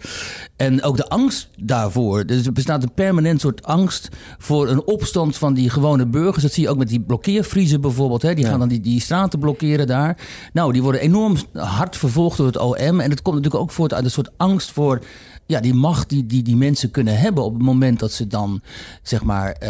en 0.55 0.83
ook 0.83 0.97
de 0.97 1.09
angst 1.09 1.49
daarvoor. 1.57 2.25
Dus 2.25 2.45
er 2.45 2.51
bestaat 2.51 2.83
een 2.83 2.93
permanent 2.93 3.41
soort 3.41 3.63
angst 3.63 4.09
voor 4.37 4.69
een 4.69 4.87
opstand 4.87 5.37
van 5.37 5.53
die 5.53 5.69
gewone 5.69 6.05
burgers. 6.05 6.43
Dat 6.43 6.53
zie 6.53 6.63
je 6.63 6.69
ook 6.69 6.77
met 6.77 6.87
die 6.87 7.01
blokkeervriezen 7.01 7.81
bijvoorbeeld. 7.81 8.21
Hè. 8.21 8.33
Die 8.33 8.45
gaan 8.45 8.59
dan 8.59 8.67
die, 8.67 8.81
die 8.81 9.01
straten 9.01 9.39
blokkeren 9.39 9.87
daar. 9.87 10.17
Nou, 10.53 10.73
die 10.73 10.83
worden 10.83 11.01
enorm 11.01 11.37
hard 11.53 11.97
vervolgd 11.97 12.37
door 12.37 12.45
het 12.45 12.57
OM. 12.57 12.99
En 12.99 13.09
het 13.09 13.21
komt 13.21 13.35
natuurlijk 13.35 13.63
ook 13.63 13.71
voort 13.71 13.93
uit 13.93 14.03
een 14.03 14.11
soort 14.11 14.31
angst 14.37 14.71
voor 14.71 15.01
ja, 15.47 15.59
die 15.59 15.73
macht 15.73 16.09
die, 16.09 16.25
die 16.25 16.43
die 16.43 16.55
mensen 16.55 16.91
kunnen 16.91 17.19
hebben 17.19 17.43
op 17.43 17.53
het 17.53 17.63
moment 17.63 17.99
dat 17.99 18.11
ze 18.11 18.27
dan 18.27 18.61
zeg 19.01 19.23
maar 19.23 19.55
uh, 19.63 19.69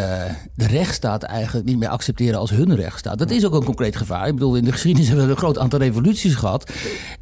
de 0.54 0.66
rechtsstaat 0.66 1.22
eigenlijk 1.22 1.66
niet 1.66 1.78
meer 1.78 1.88
accepteren 1.88 2.38
als 2.38 2.50
hun 2.50 2.74
rechtsstaat. 2.74 3.18
Dat 3.18 3.30
is 3.30 3.46
ook 3.46 3.54
een 3.54 3.64
concreet 3.64 3.96
gevaar. 3.96 4.26
Ik 4.26 4.34
bedoel, 4.34 4.56
in 4.56 4.64
de 4.64 4.72
geschiedenis 4.72 5.08
hebben 5.08 5.26
we 5.26 5.32
een 5.32 5.38
groot 5.38 5.58
aantal 5.58 5.78
revoluties 5.78 6.34
gehad. 6.34 6.72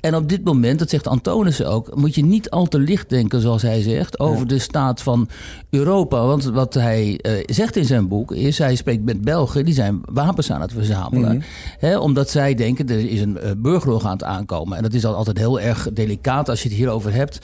En 0.00 0.14
op 0.14 0.28
dit 0.28 0.44
moment, 0.44 0.78
dat 0.78 0.90
zegt 0.90 1.06
Antonissen 1.06 1.68
ook, 1.68 1.96
moet 1.96 2.14
je 2.14 2.24
niet 2.24 2.50
al 2.50 2.66
te 2.66 2.78
licht 2.78 3.08
denken, 3.08 3.40
zoals 3.40 3.53
hij 3.62 3.82
zegt, 3.82 4.18
over 4.18 4.46
de 4.46 4.58
staat 4.58 5.02
van 5.02 5.28
Europa. 5.70 6.26
Want 6.26 6.44
wat 6.44 6.74
hij 6.74 7.20
uh, 7.22 7.32
zegt 7.46 7.76
in 7.76 7.84
zijn 7.84 8.08
boek 8.08 8.32
is, 8.32 8.58
hij 8.58 8.74
spreekt 8.74 9.04
met 9.04 9.20
Belgen, 9.20 9.64
die 9.64 9.74
zijn 9.74 10.00
wapens 10.04 10.50
aan 10.50 10.60
het 10.60 10.72
verzamelen. 10.72 11.34
Mm 11.34 11.42
omdat 11.98 12.30
zij 12.30 12.54
denken, 12.54 12.88
er 12.88 13.10
is 13.10 13.20
een 13.20 13.38
uh, 13.44 13.50
burgeroorlog 13.56 14.04
aan 14.04 14.12
het 14.12 14.24
aankomen. 14.24 14.76
En 14.76 14.82
dat 14.82 14.94
is 14.94 15.00
dan 15.00 15.14
altijd 15.14 15.38
heel 15.38 15.60
erg 15.60 15.88
delicaat 15.92 16.48
als 16.48 16.62
je 16.62 16.68
het 16.68 16.76
hierover 16.76 17.12
hebt. 17.12 17.38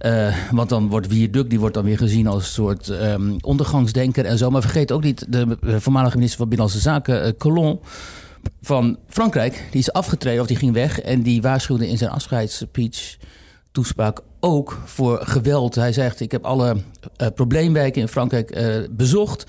Uh, 0.00 0.36
want 0.50 0.68
dan 0.68 0.88
wordt 0.88 1.06
Wierduk, 1.06 1.50
die 1.50 1.60
wordt 1.60 1.74
dan 1.74 1.84
weer 1.84 1.98
gezien 1.98 2.26
als 2.26 2.42
een 2.42 2.50
soort 2.50 2.88
um, 2.88 3.36
ondergangsdenker 3.40 4.24
en 4.24 4.38
zo. 4.38 4.50
Maar 4.50 4.62
vergeet 4.62 4.92
ook 4.92 5.02
niet 5.02 5.26
de 5.28 5.56
eh, 5.60 5.74
voormalige 5.78 6.14
minister 6.16 6.38
van 6.38 6.48
Binnenlandse 6.48 6.82
Zaken, 6.82 7.36
Collomb 7.36 7.86
van 8.60 8.98
Frankrijk. 9.08 9.68
Die 9.70 9.80
is 9.80 9.92
afgetreden 9.92 10.40
of 10.40 10.46
die 10.46 10.56
ging 10.56 10.72
weg. 10.72 11.00
En 11.00 11.22
die 11.22 11.42
waarschuwde 11.42 11.88
in 11.88 11.98
zijn 11.98 12.10
afscheidsspeech, 12.10 13.16
toespraak, 13.74 14.20
ook 14.40 14.78
voor 14.84 15.18
geweld. 15.22 15.74
Hij 15.74 15.92
zegt, 15.92 16.20
ik 16.20 16.32
heb 16.32 16.44
alle 16.44 16.76
uh, 17.22 17.28
probleemwijken 17.34 18.00
in 18.00 18.08
Frankrijk 18.08 18.58
bezocht. 18.90 19.44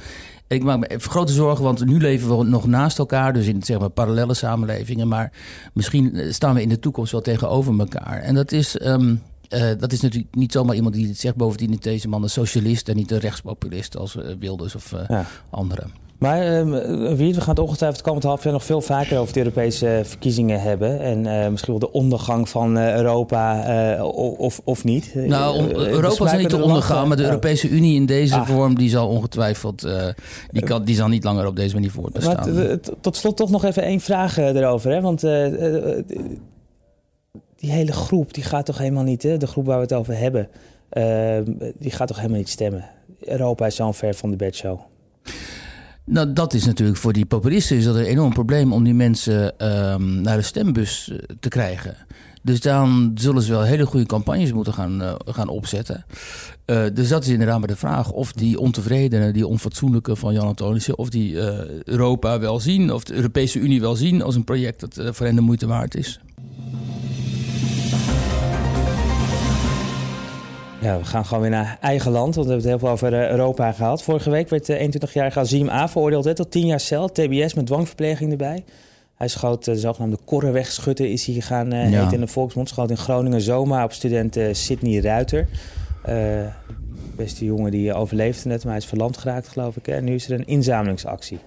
Ik 0.48 0.64
maak 0.64 0.80
me 0.80 1.00
grote 1.00 1.34
zorgen, 1.34 1.64
want 1.64 1.86
nu 1.86 2.00
leven 2.00 2.38
we 2.38 2.44
nog 2.44 2.68
naast 2.68 3.00
elkaar, 3.00 3.34
dus 3.34 3.48
in 3.48 3.64
zeg 3.64 3.80
maar, 3.80 3.90
parallele 3.90 4.34
samenlevingen. 4.34 5.08
Maar 5.08 5.32
misschien 5.74 6.34
staan 6.34 6.56
we 6.56 6.62
in 6.62 6.70
de 6.70 6.80
toekomst 6.80 7.12
wel 7.12 7.22
tegenover 7.22 7.80
elkaar. 7.80 8.22
En 8.22 8.36
dat 8.36 8.52
is 8.52 8.86
um, 8.86 9.22
uh, 9.50 9.70
dat 9.80 9.92
is 9.92 10.02
natuurlijk 10.02 10.36
niet 10.36 10.52
zomaar 10.52 10.76
iemand 10.76 10.96
die 10.96 11.08
het 11.08 11.20
zegt. 11.20 11.36
Bovendien 11.36 11.72
is 11.72 11.80
deze 11.80 12.08
man 12.08 12.24
een 12.24 12.30
socialist 12.30 12.90
en 12.90 12.96
niet 12.96 13.12
een 13.12 13.20
rechtspopulist 13.20 13.98
als 13.98 14.18
Wilders 14.40 14.76
of 14.76 14.94
ja. 15.08 15.26
anderen. 15.50 16.05
Maar 16.20 16.42
ehm, 16.42 16.70
wie, 17.16 17.34
we 17.34 17.42
gaan 17.42 17.50
het 17.50 17.60
ongetwijfeld 17.60 17.98
het 17.98 18.02
komend 18.02 18.24
half 18.24 18.44
jaar 18.44 18.54
nog 18.54 18.64
veel 18.64 18.82
vaker 18.82 19.18
over 19.20 19.34
de 19.34 19.40
Europese 19.40 20.02
verkiezingen 20.04 20.62
hebben. 20.62 21.00
En 21.00 21.52
misschien 21.52 21.80
wel 21.80 21.90
de 21.90 21.92
ondergang 21.92 22.50
van 22.50 22.78
Europa 22.78 24.04
of, 24.38 24.62
of 24.64 24.84
niet. 24.84 25.16
Nou, 25.16 25.74
Europa 25.74 26.30
zal 26.30 26.38
niet 26.38 26.50
te 26.50 26.62
ondergaan, 26.62 27.08
maar 27.08 27.18
de 27.18 27.24
Europese 27.24 27.70
Unie 27.70 27.96
in 27.96 28.06
deze 28.06 28.36
ah. 28.36 28.48
vorm 28.48 28.76
die 28.76 28.90
zal 28.90 29.08
ongetwijfeld 29.08 29.88
die, 30.52 30.64
kan, 30.64 30.84
die 30.84 30.96
zal 30.96 31.08
niet 31.08 31.24
langer 31.24 31.48
op 31.48 31.56
deze 31.56 31.74
manier 31.74 31.92
voortbestaan. 31.92 32.54
Maar 32.54 32.78
tot 33.02 33.16
slot 33.16 33.38
toch 33.38 33.50
nog 33.50 33.64
even 33.64 33.84
één 33.84 34.00
vraag 34.00 34.38
erover. 34.38 34.92
Hè? 34.92 35.02
Want 35.02 35.24
die 37.56 37.72
hele 37.72 37.92
groep, 37.92 38.34
die 38.34 38.44
gaat 38.44 38.66
toch 38.66 38.78
helemaal 38.78 39.04
niet, 39.04 39.24
hè? 39.24 39.38
de 39.38 39.48
groep 39.48 39.66
waar 39.66 39.76
we 39.76 39.82
het 39.82 39.94
over 39.94 40.18
hebben, 40.18 40.50
uh, 40.92 41.38
die 41.80 41.92
gaat 41.92 42.08
toch 42.08 42.18
helemaal 42.18 42.38
niet 42.38 42.50
stemmen. 42.50 42.86
Europa 43.20 43.66
is 43.66 43.76
zo'n 43.76 43.94
ver 43.94 44.14
van 44.14 44.30
de 44.30 44.36
bedshow. 44.36 44.80
Nou, 46.06 46.34
dat 46.34 46.54
is 46.54 46.66
natuurlijk 46.66 46.98
voor 46.98 47.14
die 47.14 47.26
populisten 47.26 47.78
is 47.78 47.84
dat 47.84 47.96
een 47.96 48.06
enorm 48.06 48.34
probleem 48.34 48.74
om 48.74 48.84
die 48.84 48.94
mensen 48.94 49.54
uh, 49.62 49.96
naar 49.96 50.38
de 50.38 50.44
stembus 50.44 51.10
eh, 51.10 51.18
te 51.40 51.50
krijgen. 51.50 51.96
Dus 52.42 52.62
dan 52.62 53.12
zullen 53.16 53.42
ze 53.42 53.52
wel 53.52 53.62
hele 53.62 53.86
goede 53.86 54.06
campagnes 54.06 54.52
moeten 54.54 54.74
gaan, 54.74 55.02
uh, 55.02 55.14
gaan 55.26 55.48
opzetten. 55.48 56.06
Uh, 56.66 56.84
dus 56.94 57.08
dat 57.08 57.24
is 57.24 57.30
inderdaad 57.30 57.60
maar 57.60 57.68
de 57.68 57.76
vraag 57.76 58.12
of 58.12 58.32
die 58.34 58.60
ontevredenen, 58.60 59.34
die 59.34 59.48
onfatsoenlijke 59.48 60.16
van 60.16 60.34
Jan 60.34 60.48
Antonissen, 60.48 60.98
of 60.98 61.10
die 61.10 61.36
Europa 61.84 62.40
wel 62.40 62.60
zien, 62.60 62.94
of 62.94 63.04
de 63.04 63.14
Europese 63.14 63.60
Unie 63.60 63.82
wel 63.82 63.96
zien 63.96 64.22
als 64.22 64.36
een 64.36 64.44
project 64.44 64.80
dat 64.80 65.16
voor 65.16 65.26
hen 65.26 65.36
de 65.36 65.42
moeite 65.42 65.68
waard 65.68 65.96
is. 65.96 66.20
Ja, 70.86 70.98
we 70.98 71.06
gaan 71.06 71.26
gewoon 71.26 71.42
weer 71.42 71.52
naar 71.52 71.78
eigen 71.82 72.12
land, 72.12 72.36
want 72.36 72.48
we 72.48 72.54
hebben 72.54 72.72
het 72.72 72.82
heel 72.82 72.88
veel 72.88 72.90
over 72.90 73.14
eh, 73.14 73.30
Europa 73.30 73.72
gehad. 73.72 74.04
Vorige 74.04 74.30
week 74.30 74.50
werd 74.50 74.66
de 74.66 74.92
21-jarige 75.10 75.40
Azim 75.40 75.70
A. 75.70 75.90
veroordeeld 75.90 76.36
tot 76.36 76.52
10 76.52 76.66
jaar 76.66 76.80
cel, 76.80 77.12
TBS 77.12 77.54
met 77.54 77.66
dwangverpleging 77.66 78.32
erbij. 78.32 78.64
Hij 79.16 79.28
schoot 79.28 79.66
de 79.66 79.78
zogenaamde 79.78 80.18
korreweg 80.26 80.88
is 80.88 81.26
hij 81.26 81.42
gaan 81.42 81.74
uh, 81.74 81.92
ja. 81.92 82.12
in 82.12 82.20
de 82.20 82.28
volksmond. 82.28 82.70
Schoot 82.70 82.90
in 82.90 82.98
Groningen 82.98 83.42
zomaar 83.42 83.84
op 83.84 83.92
student 83.92 84.38
uh, 84.38 84.54
Sidney 84.54 85.02
Ruiter. 85.02 85.48
Uh, 86.10 86.16
beste 87.16 87.46
jongen 87.46 87.72
die 87.72 87.94
overleefde 87.94 88.50
net, 88.50 88.64
maar 88.64 88.74
hij 88.74 88.82
is 88.82 88.88
verlamd 88.88 89.18
geraakt 89.18 89.48
geloof 89.48 89.76
ik. 89.78 89.88
En 89.88 90.04
nu 90.04 90.14
is 90.14 90.30
er 90.30 90.40
een 90.40 90.48
inzamelingsactie. 90.48 91.40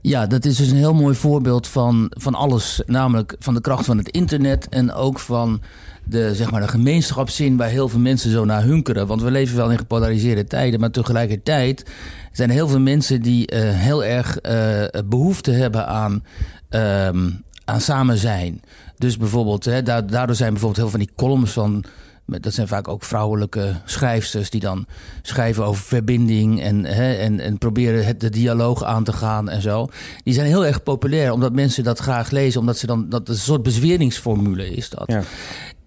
Ja, 0.00 0.26
dat 0.26 0.44
is 0.44 0.56
dus 0.56 0.70
een 0.70 0.76
heel 0.76 0.94
mooi 0.94 1.14
voorbeeld 1.14 1.66
van, 1.66 2.12
van 2.16 2.34
alles. 2.34 2.82
Namelijk 2.86 3.36
van 3.38 3.54
de 3.54 3.60
kracht 3.60 3.84
van 3.84 3.98
het 3.98 4.08
internet 4.08 4.68
en 4.68 4.92
ook 4.92 5.18
van 5.18 5.60
de, 6.08 6.34
zeg 6.34 6.50
maar, 6.50 6.60
de 6.60 6.68
gemeenschapszin 6.68 7.56
waar 7.56 7.68
heel 7.68 7.88
veel 7.88 8.00
mensen 8.00 8.30
zo 8.30 8.44
naar 8.44 8.62
hunkeren. 8.62 9.06
Want 9.06 9.22
we 9.22 9.30
leven 9.30 9.56
wel 9.56 9.70
in 9.70 9.78
gepolariseerde 9.78 10.44
tijden, 10.44 10.80
maar 10.80 10.90
tegelijkertijd 10.90 11.84
zijn 12.32 12.48
er 12.48 12.54
heel 12.54 12.68
veel 12.68 12.80
mensen 12.80 13.22
die 13.22 13.52
uh, 13.52 13.60
heel 13.62 14.04
erg 14.04 14.38
uh, 14.42 15.00
behoefte 15.04 15.50
hebben 15.50 15.86
aan, 15.86 16.24
um, 16.70 17.44
aan 17.64 17.80
samen 17.80 18.18
zijn. 18.18 18.60
Dus 18.98 19.16
bijvoorbeeld, 19.16 19.64
hè, 19.64 19.82
daardoor 19.82 20.34
zijn 20.34 20.52
bijvoorbeeld 20.52 20.76
heel 20.76 20.88
veel 20.88 20.98
van 20.98 21.06
die 21.06 21.14
columns 21.16 21.52
van 21.52 21.84
dat 22.28 22.54
zijn 22.54 22.68
vaak 22.68 22.88
ook 22.88 23.04
vrouwelijke 23.04 23.74
schrijfsters 23.84 24.50
die 24.50 24.60
dan 24.60 24.86
schrijven 25.22 25.64
over 25.64 25.84
verbinding 25.84 26.62
en, 26.62 26.84
hè, 26.84 27.14
en, 27.14 27.40
en 27.40 27.58
proberen 27.58 28.06
het, 28.06 28.20
de 28.20 28.30
dialoog 28.30 28.84
aan 28.84 29.04
te 29.04 29.12
gaan 29.12 29.48
en 29.48 29.62
zo. 29.62 29.88
Die 30.24 30.34
zijn 30.34 30.46
heel 30.46 30.66
erg 30.66 30.82
populair 30.82 31.32
omdat 31.32 31.52
mensen 31.52 31.84
dat 31.84 31.98
graag 31.98 32.30
lezen, 32.30 32.60
omdat 32.60 32.78
ze 32.78 32.86
dan 32.86 33.08
dat 33.08 33.28
een 33.28 33.36
soort 33.36 33.62
bezweringsformule 33.62 34.70
is 34.70 34.90
dat. 34.90 35.04
Ja. 35.06 35.22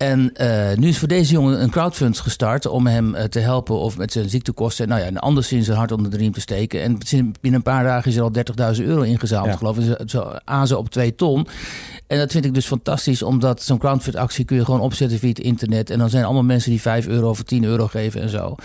En 0.01 0.33
uh, 0.41 0.77
nu 0.77 0.87
is 0.87 0.97
voor 0.97 1.07
deze 1.07 1.33
jongen 1.33 1.61
een 1.61 1.69
crowdfund 1.69 2.19
gestart 2.19 2.65
om 2.65 2.87
hem 2.87 3.15
uh, 3.15 3.23
te 3.23 3.39
helpen 3.39 3.75
of 3.75 3.97
met 3.97 4.11
zijn 4.11 4.29
ziektekosten. 4.29 4.87
Nou 4.87 5.01
ja, 5.01 5.07
en 5.07 5.17
anderszins 5.17 5.65
zijn 5.65 5.77
hart 5.77 5.91
onder 5.91 6.11
de 6.11 6.17
riem 6.17 6.31
te 6.31 6.41
steken. 6.41 6.81
En 6.81 6.97
binnen 7.11 7.53
een 7.53 7.61
paar 7.61 7.83
dagen 7.83 8.11
is 8.11 8.17
er 8.17 8.23
al 8.23 8.31
30.000 8.75 8.85
euro 8.85 9.01
ingezameld, 9.01 9.51
ja. 9.51 9.57
geloof 9.57 9.77
ik. 9.77 10.09
Zo 10.09 10.33
aan 10.43 10.67
ze 10.67 10.77
op 10.77 10.89
twee 10.89 11.15
ton. 11.15 11.47
En 12.11 12.17
dat 12.17 12.31
vind 12.31 12.45
ik 12.45 12.53
dus 12.53 12.65
fantastisch, 12.65 13.23
omdat 13.23 13.61
zo'n 13.61 13.77
crowdfund 13.77 14.15
actie 14.15 14.45
kun 14.45 14.57
je 14.57 14.65
gewoon 14.65 14.79
opzetten 14.79 15.19
via 15.19 15.29
het 15.29 15.39
internet. 15.39 15.89
En 15.89 15.99
dan 15.99 16.09
zijn 16.09 16.21
er 16.21 16.27
allemaal 16.27 16.45
mensen 16.45 16.71
die 16.71 16.81
5 16.81 17.07
euro 17.07 17.29
of 17.29 17.43
10 17.43 17.63
euro 17.63 17.87
geven 17.87 18.21
en 18.21 18.29
zo. 18.29 18.55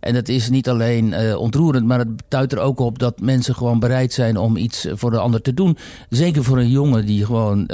En 0.00 0.14
dat 0.14 0.28
is 0.28 0.50
niet 0.50 0.68
alleen 0.68 1.12
uh, 1.12 1.36
ontroerend, 1.36 1.86
maar 1.86 1.98
het 1.98 2.08
duidt 2.28 2.52
er 2.52 2.58
ook 2.58 2.78
op 2.78 2.98
dat 2.98 3.20
mensen 3.20 3.54
gewoon 3.54 3.78
bereid 3.78 4.12
zijn 4.12 4.36
om 4.36 4.56
iets 4.56 4.86
voor 4.92 5.10
de 5.10 5.18
ander 5.18 5.42
te 5.42 5.54
doen. 5.54 5.78
Zeker 6.08 6.44
voor 6.44 6.58
een 6.58 6.70
jongen 6.70 7.06
die 7.06 7.24
gewoon 7.24 7.70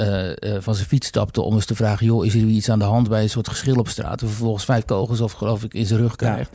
van 0.59 0.75
zijn 0.75 0.87
fiets 0.87 1.07
stapte 1.07 1.41
om 1.41 1.53
eens 1.53 1.65
te 1.65 1.75
vragen: 1.75 2.05
joh, 2.05 2.25
is 2.25 2.35
er 2.35 2.41
iets 2.41 2.69
aan 2.69 2.79
de 2.79 2.85
hand? 2.85 3.09
bij 3.09 3.21
een 3.21 3.29
soort 3.29 3.47
geschil 3.47 3.75
op 3.75 3.87
straat. 3.87 4.21
En 4.21 4.27
vervolgens 4.27 4.65
vijf 4.65 4.85
kogels 4.85 5.21
of 5.21 5.31
geloof 5.31 5.63
ik 5.63 5.73
in 5.73 5.85
zijn 5.85 5.99
rug 5.99 6.15
krijgt. 6.15 6.49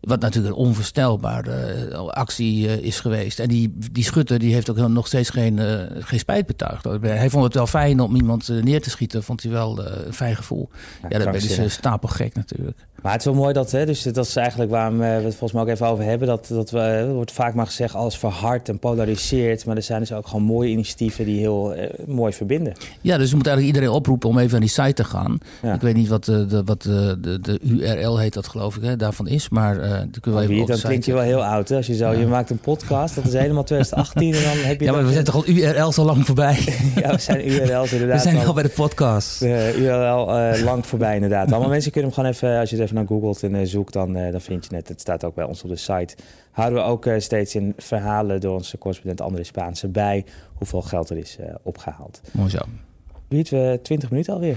Wat 0.00 0.20
natuurlijk 0.20 0.54
een 0.54 0.60
onvoorstelbare 0.60 1.52
eh, 1.52 2.06
actie 2.06 2.68
eh, 2.68 2.84
is 2.84 3.00
geweest. 3.00 3.38
En 3.38 3.48
die, 3.48 3.74
die 3.92 4.04
schutter 4.04 4.38
die 4.38 4.54
heeft 4.54 4.70
ook 4.70 4.88
nog 4.88 5.06
steeds 5.06 5.30
geen, 5.30 5.58
eh, 5.58 5.80
geen 5.98 6.18
spijt 6.18 6.46
betuigd. 6.46 6.84
Hij 7.00 7.30
vond 7.30 7.44
het 7.44 7.54
wel 7.54 7.66
fijn 7.66 8.00
om 8.00 8.14
iemand 8.16 8.48
neer 8.62 8.82
te 8.82 8.90
schieten. 8.90 9.22
Vond 9.22 9.42
hij 9.42 9.52
wel 9.52 9.86
een 9.86 10.12
fijn 10.12 10.36
gevoel. 10.36 10.68
Ja, 11.02 11.18
ja 11.18 11.24
dat 11.24 11.34
is 11.34 11.72
stapelgek 11.72 12.34
natuurlijk. 12.34 12.86
Maar 13.02 13.12
het 13.12 13.20
is 13.20 13.26
wel 13.26 13.34
mooi 13.34 13.52
dat, 13.52 13.70
hè, 13.70 13.86
dus 13.86 14.02
dat 14.02 14.26
is 14.26 14.36
eigenlijk 14.36 14.70
waarom 14.70 14.98
we 14.98 15.04
het 15.04 15.22
volgens 15.22 15.52
mij 15.52 15.62
ook 15.62 15.68
even 15.68 15.86
over 15.86 16.04
hebben. 16.04 16.28
Dat, 16.28 16.46
dat 16.48 16.70
we, 16.70 16.78
er 16.78 17.12
wordt 17.12 17.32
vaak 17.32 17.54
maar 17.54 17.66
gezegd 17.66 17.94
alles 17.94 18.18
verhardt 18.18 18.68
en 18.68 18.78
polariseert. 18.78 19.66
Maar 19.66 19.76
er 19.76 19.82
zijn 19.82 20.00
dus 20.00 20.12
ook 20.12 20.26
gewoon 20.26 20.42
mooie 20.42 20.70
initiatieven 20.70 21.24
die 21.24 21.38
heel 21.38 21.74
mooi 22.06 22.32
verbinden. 22.32 22.72
Ja, 23.00 23.16
dus 23.18 23.28
we 23.28 23.34
moeten 23.34 23.52
eigenlijk 23.52 23.66
iedereen 23.66 23.96
oproepen 23.96 24.28
om 24.28 24.38
even 24.38 24.54
aan 24.54 24.60
die 24.60 24.70
site 24.70 24.92
te 24.92 25.04
gaan. 25.04 25.38
Ik 25.74 25.80
weet 25.80 25.94
niet 25.94 26.08
wat, 26.08 26.24
de, 26.24 26.62
wat 26.64 26.82
de, 26.82 27.18
de, 27.20 27.40
de, 27.40 27.60
URL 27.60 28.18
heet 28.18 28.34
dat 28.34 28.46
geloof 28.46 28.76
ik, 28.76 28.82
hè, 28.82 28.96
daarvan 28.96 29.28
is. 29.28 29.48
Maar 29.48 29.80
kunnen 30.20 30.40
we 30.40 30.54
even 30.54 30.66
Dan 30.66 30.78
klinkt 30.78 31.04
je 31.04 31.12
wel 31.12 31.22
heel 31.22 31.44
oud. 31.44 31.68
Hè? 31.68 31.76
Als 31.76 31.86
je 31.86 31.94
zo, 31.94 32.12
je 32.12 32.26
maakt 32.26 32.50
een 32.50 32.58
podcast, 32.58 33.14
dat 33.14 33.24
is 33.24 33.32
helemaal 33.32 33.64
2018 33.64 34.34
en 34.34 34.42
dan 34.42 34.66
heb 34.66 34.80
je... 34.80 34.86
Ja, 34.86 34.92
maar 34.92 35.06
we 35.06 35.12
zijn 35.12 35.24
toch 35.24 35.34
al 35.34 35.48
URL's 35.48 35.98
al 35.98 36.04
lang 36.04 36.26
voorbij? 36.26 36.58
ja, 37.02 37.10
we 37.10 37.18
zijn 37.18 37.48
URL's 37.48 37.92
inderdaad. 37.96 38.22
We 38.24 38.30
zijn 38.30 38.46
al 38.46 38.54
bij 38.54 38.62
de 38.62 38.68
podcast. 38.68 39.42
Uh, 39.42 39.78
URL 39.78 40.28
uh, 40.28 40.62
lang 40.64 40.86
voorbij 40.86 41.14
inderdaad. 41.14 41.52
Allemaal 41.52 41.68
mensen 41.68 41.92
kunnen 41.92 42.10
hem 42.10 42.20
gewoon 42.20 42.34
even, 42.34 42.58
als 42.58 42.70
je 42.70 42.76
het 42.76 42.84
even 42.84 42.96
naar 42.96 43.06
googelt 43.06 43.42
en 43.42 43.66
zoekt, 43.66 43.92
dan, 43.92 44.12
dan 44.12 44.40
vind 44.40 44.66
je 44.70 44.76
het. 44.76 44.88
Het 44.88 45.00
staat 45.00 45.24
ook 45.24 45.34
bij 45.34 45.44
ons 45.44 45.62
op 45.62 45.68
de 45.68 45.76
site. 45.76 46.14
Houden 46.50 46.78
we 46.78 46.84
ook 46.84 47.08
steeds 47.18 47.54
in 47.54 47.72
verhalen 47.76 48.40
door 48.40 48.54
onze 48.54 48.78
correspondent 48.78 49.20
André 49.20 49.44
Spaanse 49.44 49.88
bij 49.88 50.24
hoeveel 50.54 50.82
geld 50.82 51.10
er 51.10 51.16
is 51.16 51.38
opgehaald. 51.62 52.20
Mooi 52.32 52.50
zo. 52.50 52.58
Weet 53.28 53.48
we 53.48 53.78
20 53.82 54.10
minuten 54.10 54.32
alweer 54.32 54.56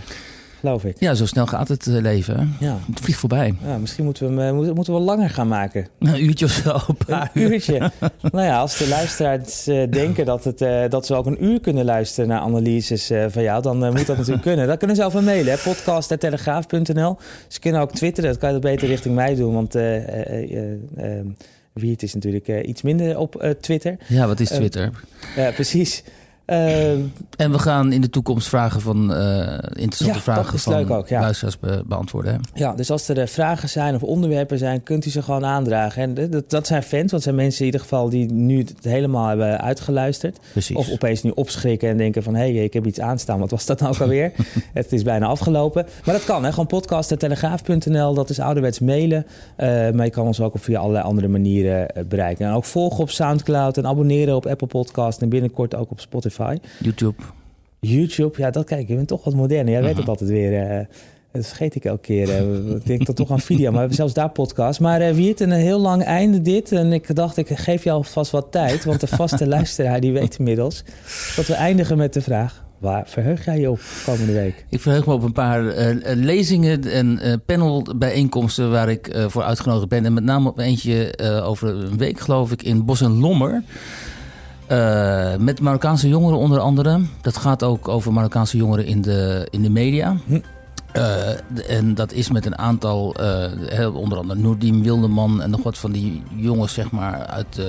geloof 0.61 0.85
ik. 0.85 0.99
Ja, 0.99 1.13
zo 1.13 1.25
snel 1.25 1.45
gaat 1.45 1.67
het 1.67 1.87
eh, 1.87 1.93
leven. 1.93 2.55
Ja. 2.59 2.77
Het 2.89 2.99
vliegt 2.99 3.19
voorbij. 3.19 3.55
Ja, 3.65 3.77
misschien 3.77 4.03
moeten 4.03 4.35
we 4.35 4.41
hem 4.41 4.55
moeten 4.55 4.93
we 4.93 4.99
langer 4.99 5.29
gaan 5.29 5.47
maken. 5.47 5.87
Een 5.99 6.23
uurtje 6.23 6.45
of 6.45 6.51
zo. 6.51 6.79
Een, 7.07 7.29
uurtje. 7.33 7.91
nou 8.31 8.45
ja, 8.45 8.59
als 8.59 8.77
de 8.77 8.87
luisteraars 8.87 9.67
uh, 9.67 9.89
denken 9.89 10.25
dat, 10.25 10.43
het, 10.43 10.61
uh, 10.61 10.83
dat 10.89 11.05
ze 11.05 11.15
ook 11.15 11.25
een 11.25 11.45
uur 11.45 11.59
kunnen 11.59 11.85
luisteren 11.85 12.29
naar 12.29 12.39
analyses 12.39 13.11
van 13.27 13.43
jou, 13.43 13.61
dan 13.61 13.77
moet 13.77 14.07
dat 14.07 14.17
natuurlijk 14.17 14.41
kunnen. 14.41 14.67
Dat 14.67 14.77
kunnen 14.77 14.95
ze 14.95 15.03
over 15.03 15.23
mailen. 15.23 15.57
Podcast.telegraaf.nl. 15.63 17.17
Ze 17.47 17.59
kunnen 17.59 17.81
ook 17.81 17.91
twitteren. 17.91 18.29
Dat 18.29 18.39
kan 18.39 18.53
je 18.53 18.59
beter 18.59 18.87
richting 18.87 19.15
mij 19.15 19.35
doen, 19.35 19.53
want... 19.53 19.73
Wie 21.73 21.91
het 21.91 22.03
is 22.03 22.13
natuurlijk 22.13 22.47
iets 22.47 22.81
minder 22.81 23.17
op 23.17 23.55
Twitter. 23.59 23.97
Ja, 24.07 24.27
wat 24.27 24.39
is 24.39 24.49
Twitter? 24.49 24.91
Ja, 25.35 25.51
precies. 25.51 26.03
Uh, 26.47 26.91
en 27.37 27.51
we 27.51 27.59
gaan 27.59 27.91
in 27.91 28.01
de 28.01 28.09
toekomst 28.09 28.47
vragen 28.47 28.81
van 28.81 29.11
uh, 29.11 29.57
interessante 29.73 30.19
vragen 30.19 30.59
van 30.59 30.73
leuk 30.73 30.89
ook, 30.89 31.07
ja. 31.07 31.19
luisteraars 31.19 31.59
be 31.59 31.83
beantwoorden. 31.85 32.33
Hè? 32.33 32.39
Ja, 32.53 32.73
dus 32.73 32.91
als 32.91 33.07
er 33.07 33.17
uh, 33.17 33.25
vragen 33.25 33.69
zijn 33.69 33.95
of 33.95 34.03
onderwerpen 34.03 34.57
zijn, 34.57 34.83
kunt 34.83 35.05
u 35.05 35.09
ze 35.09 35.21
gewoon 35.21 35.45
aandragen. 35.45 36.01
En 36.01 36.29
dat, 36.31 36.49
dat 36.49 36.67
zijn 36.67 36.83
fans, 36.83 37.11
want 37.11 37.23
zijn 37.23 37.35
mensen 37.35 37.59
in 37.59 37.65
ieder 37.65 37.81
geval 37.81 38.09
die 38.09 38.31
nu 38.31 38.57
het 38.57 38.73
helemaal 38.81 39.27
hebben 39.27 39.61
uitgeluisterd. 39.61 40.39
Precies. 40.51 40.75
Of 40.75 40.91
opeens 40.91 41.23
nu 41.23 41.29
opschrikken 41.29 41.89
en 41.89 41.97
denken 41.97 42.23
van, 42.23 42.35
hé, 42.35 42.53
hey, 42.53 42.63
ik 42.63 42.73
heb 42.73 42.85
iets 42.85 42.99
aanstaan. 42.99 43.39
Wat 43.39 43.51
was 43.51 43.65
dat 43.65 43.79
nou 43.79 43.93
ook 43.93 44.01
alweer? 44.07 44.31
het 44.73 44.91
is 44.91 45.03
bijna 45.03 45.25
afgelopen. 45.25 45.85
Maar 46.05 46.15
dat 46.15 46.23
kan, 46.23 46.43
hè? 46.43 46.49
gewoon 46.49 46.67
podcast.telegraaf.nl. 46.67 48.13
Dat 48.13 48.29
is 48.29 48.39
ouderwets 48.39 48.79
mailen. 48.79 49.25
Maar 49.93 50.05
je 50.05 50.09
kan 50.09 50.25
ons 50.25 50.41
ook 50.41 50.53
op 50.53 50.63
via 50.63 50.79
allerlei 50.79 51.03
andere 51.03 51.27
manieren 51.27 52.07
bereiken. 52.07 52.45
En 52.45 52.53
ook 52.53 52.65
volgen 52.65 52.99
op 52.99 53.09
Soundcloud 53.09 53.77
en 53.77 53.87
abonneren 53.87 54.35
op 54.35 54.45
Apple 54.45 54.67
Podcast 54.67 55.21
en 55.21 55.29
binnenkort 55.29 55.75
ook 55.75 55.91
op 55.91 55.99
Spotify. 55.99 56.30
YouTube. 56.79 57.21
YouTube, 57.79 58.37
ja, 58.37 58.51
dat 58.51 58.65
kijk, 58.65 58.87
je 58.87 58.95
bent 58.95 59.07
toch 59.07 59.23
wat 59.23 59.33
moderner. 59.33 59.73
Jij 59.73 59.81
weet 59.83 59.97
het 59.97 60.07
altijd 60.07 60.29
weer. 60.29 60.79
Uh, 60.79 60.85
dat 61.31 61.47
vergeet 61.47 61.75
ik 61.75 61.85
elke 61.85 62.01
keer. 62.01 62.29
Uh, 62.41 62.75
ik 62.75 62.85
denk 62.85 63.05
dat 63.05 63.15
toch 63.15 63.31
aan 63.31 63.39
video, 63.39 63.63
maar 63.63 63.71
we 63.71 63.77
hebben 63.77 63.95
zelfs 63.95 64.13
daar 64.13 64.29
podcast. 64.29 64.79
Maar 64.79 65.01
uh, 65.01 65.13
wie 65.13 65.29
het 65.29 65.39
een 65.39 65.51
heel 65.51 65.79
lang 65.79 66.03
einde 66.03 66.41
dit. 66.41 66.71
En 66.71 66.93
ik 66.93 67.15
dacht, 67.15 67.37
ik 67.37 67.47
geef 67.47 67.83
jou 67.83 67.97
alvast 67.97 68.31
wat 68.31 68.51
tijd. 68.51 68.85
Want 68.85 68.99
de 68.99 69.07
vaste 69.07 69.47
luisteraar 69.57 69.99
die 69.99 70.11
weet 70.11 70.37
inmiddels 70.37 70.83
dat 71.35 71.47
we 71.47 71.53
eindigen 71.53 71.97
met 71.97 72.13
de 72.13 72.21
vraag... 72.21 72.63
Waar 72.77 73.03
verheug 73.07 73.45
jij 73.45 73.59
je 73.59 73.71
op 73.71 73.79
komende 74.05 74.33
week? 74.33 74.65
Ik 74.69 74.81
verheug 74.81 75.05
me 75.05 75.13
op 75.13 75.23
een 75.23 75.31
paar 75.31 75.63
uh, 75.63 75.95
lezingen 76.03 76.83
en 76.83 77.19
uh, 77.23 77.33
panelbijeenkomsten 77.45 78.71
waar 78.71 78.89
ik 78.89 79.15
uh, 79.15 79.25
voor 79.27 79.43
uitgenodigd 79.43 79.87
ben. 79.87 80.05
En 80.05 80.13
met 80.13 80.23
name 80.23 80.49
op 80.49 80.59
eentje 80.59 81.19
over 81.43 81.69
een 81.69 81.97
week, 81.97 82.19
geloof 82.19 82.51
ik, 82.51 82.63
in 82.63 82.85
Bos 82.85 83.01
en 83.01 83.19
Lommer. 83.19 83.63
Uh, 84.71 85.35
met 85.39 85.61
Marokkaanse 85.61 86.07
jongeren 86.07 86.37
onder 86.37 86.59
andere. 86.59 86.99
Dat 87.21 87.37
gaat 87.37 87.63
ook 87.63 87.87
over 87.87 88.13
Marokkaanse 88.13 88.57
jongeren 88.57 88.85
in 88.85 89.01
de, 89.01 89.47
in 89.49 89.61
de 89.61 89.69
media. 89.69 90.15
Hm. 90.25 90.39
Uh, 90.95 91.77
en 91.77 91.95
dat 91.95 92.13
is 92.13 92.29
met 92.29 92.45
een 92.45 92.57
aantal, 92.57 93.15
uh, 93.79 93.95
onder 93.95 94.17
andere 94.17 94.39
Noordim 94.39 94.83
Wilderman 94.83 95.41
en 95.41 95.49
nog 95.49 95.63
wat 95.63 95.77
van 95.77 95.91
die 95.91 96.23
jongens, 96.35 96.73
zeg 96.73 96.91
maar, 96.91 97.25
uit, 97.25 97.61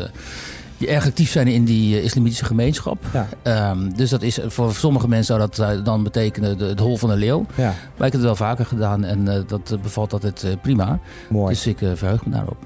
die 0.78 0.88
erg 0.88 1.06
actief 1.06 1.30
zijn 1.30 1.46
in 1.46 1.64
die 1.64 2.02
islamitische 2.02 2.44
gemeenschap. 2.44 3.04
Ja. 3.12 3.70
Um, 3.70 3.96
dus 3.96 4.10
dat 4.10 4.22
is 4.22 4.38
voor 4.46 4.74
sommige 4.74 5.08
mensen 5.08 5.50
zou 5.50 5.50
dat 5.50 5.84
dan 5.84 6.02
betekenen 6.02 6.58
de, 6.58 6.64
het 6.64 6.80
hol 6.80 6.96
van 6.96 7.08
de 7.08 7.16
leeuw. 7.16 7.46
Ja. 7.54 7.74
Maar 7.96 8.06
ik 8.06 8.12
heb 8.12 8.12
het 8.12 8.22
wel 8.22 8.36
vaker 8.36 8.66
gedaan 8.66 9.04
en 9.04 9.44
dat 9.46 9.76
bevalt 9.82 10.12
altijd 10.12 10.56
prima. 10.62 10.98
Mooi. 11.28 11.54
Dus 11.54 11.66
ik 11.66 11.78
verheug 11.78 12.26
me 12.26 12.32
daarop. 12.32 12.56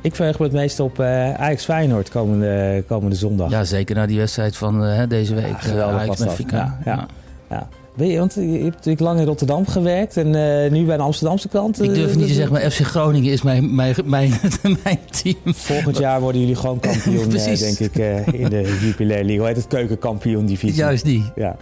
Ik 0.00 0.14
verheug 0.14 0.38
me 0.38 0.44
het 0.44 0.54
meest 0.54 0.80
op 0.80 0.98
uh, 0.98 1.34
Ajax 1.34 1.64
Feyenoord 1.64 2.08
komende, 2.08 2.84
komende 2.86 3.16
zondag. 3.16 3.50
Ja, 3.50 3.64
zeker 3.64 3.94
na 3.94 4.06
die 4.06 4.18
wedstrijd 4.18 4.56
van 4.56 4.84
uh, 4.84 5.02
deze 5.08 5.34
week. 5.34 5.46
Ja, 5.46 5.58
geweldig 5.58 6.06
was 6.06 6.18
dat. 6.18 6.36
Ja, 6.50 6.78
ja. 6.84 7.06
ja. 7.50 7.68
Weet 7.98 8.10
je, 8.10 8.18
want 8.18 8.34
je 8.34 8.40
hebt 8.40 8.74
natuurlijk 8.74 9.00
lang 9.00 9.20
in 9.20 9.26
Rotterdam 9.26 9.66
gewerkt 9.66 10.16
en 10.16 10.26
uh, 10.26 10.70
nu 10.70 10.84
bij 10.84 10.96
de 10.96 11.02
Amsterdamse 11.02 11.48
kant. 11.48 11.82
ik 11.82 11.94
durf 11.94 12.16
niet 12.16 12.26
te 12.26 12.32
zeggen, 12.32 12.52
maar 12.52 12.70
FC 12.70 12.80
Groningen 12.80 13.32
is 13.32 13.42
mijn, 13.42 13.74
mijn, 13.74 13.94
mijn, 14.04 14.32
mijn 14.84 14.98
team. 15.10 15.36
Volgend 15.44 15.98
jaar 15.98 16.20
worden 16.20 16.40
jullie 16.40 16.56
gewoon 16.56 16.80
kampioen, 16.80 17.28
denk 17.58 17.78
ik, 17.78 17.96
in 18.32 18.48
de 18.48 18.78
Jupiler 18.82 19.16
League. 19.16 19.38
Hoe 19.38 19.46
heet 19.46 19.56
het? 19.56 19.66
Keukenkampioen 19.66 20.46
divisie. 20.46 20.76
Juist 20.76 21.04
die. 21.04 21.24
Ja. 21.34 21.56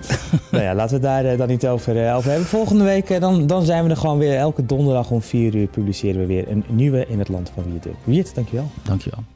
nou 0.50 0.64
ja, 0.64 0.74
laten 0.74 0.96
we 0.96 1.02
daar 1.02 1.36
dan 1.36 1.48
niet 1.48 1.66
over, 1.66 2.14
over 2.14 2.30
hebben. 2.30 2.48
Volgende 2.48 2.84
week 2.84 3.20
dan, 3.20 3.46
dan 3.46 3.64
zijn 3.64 3.84
we 3.84 3.90
er 3.90 3.96
gewoon 3.96 4.18
weer. 4.18 4.36
Elke 4.36 4.66
donderdag 4.66 5.10
om 5.10 5.22
4 5.22 5.54
uur 5.54 5.66
publiceren 5.66 6.20
we 6.20 6.26
weer 6.26 6.48
een 6.48 6.64
nieuwe 6.68 7.06
in 7.08 7.18
het 7.18 7.28
land 7.28 7.50
van 7.54 7.64
Wiert. 7.70 7.86
Wiert, 8.04 8.34
dankjewel. 8.34 8.70
Dankjewel. 8.82 9.35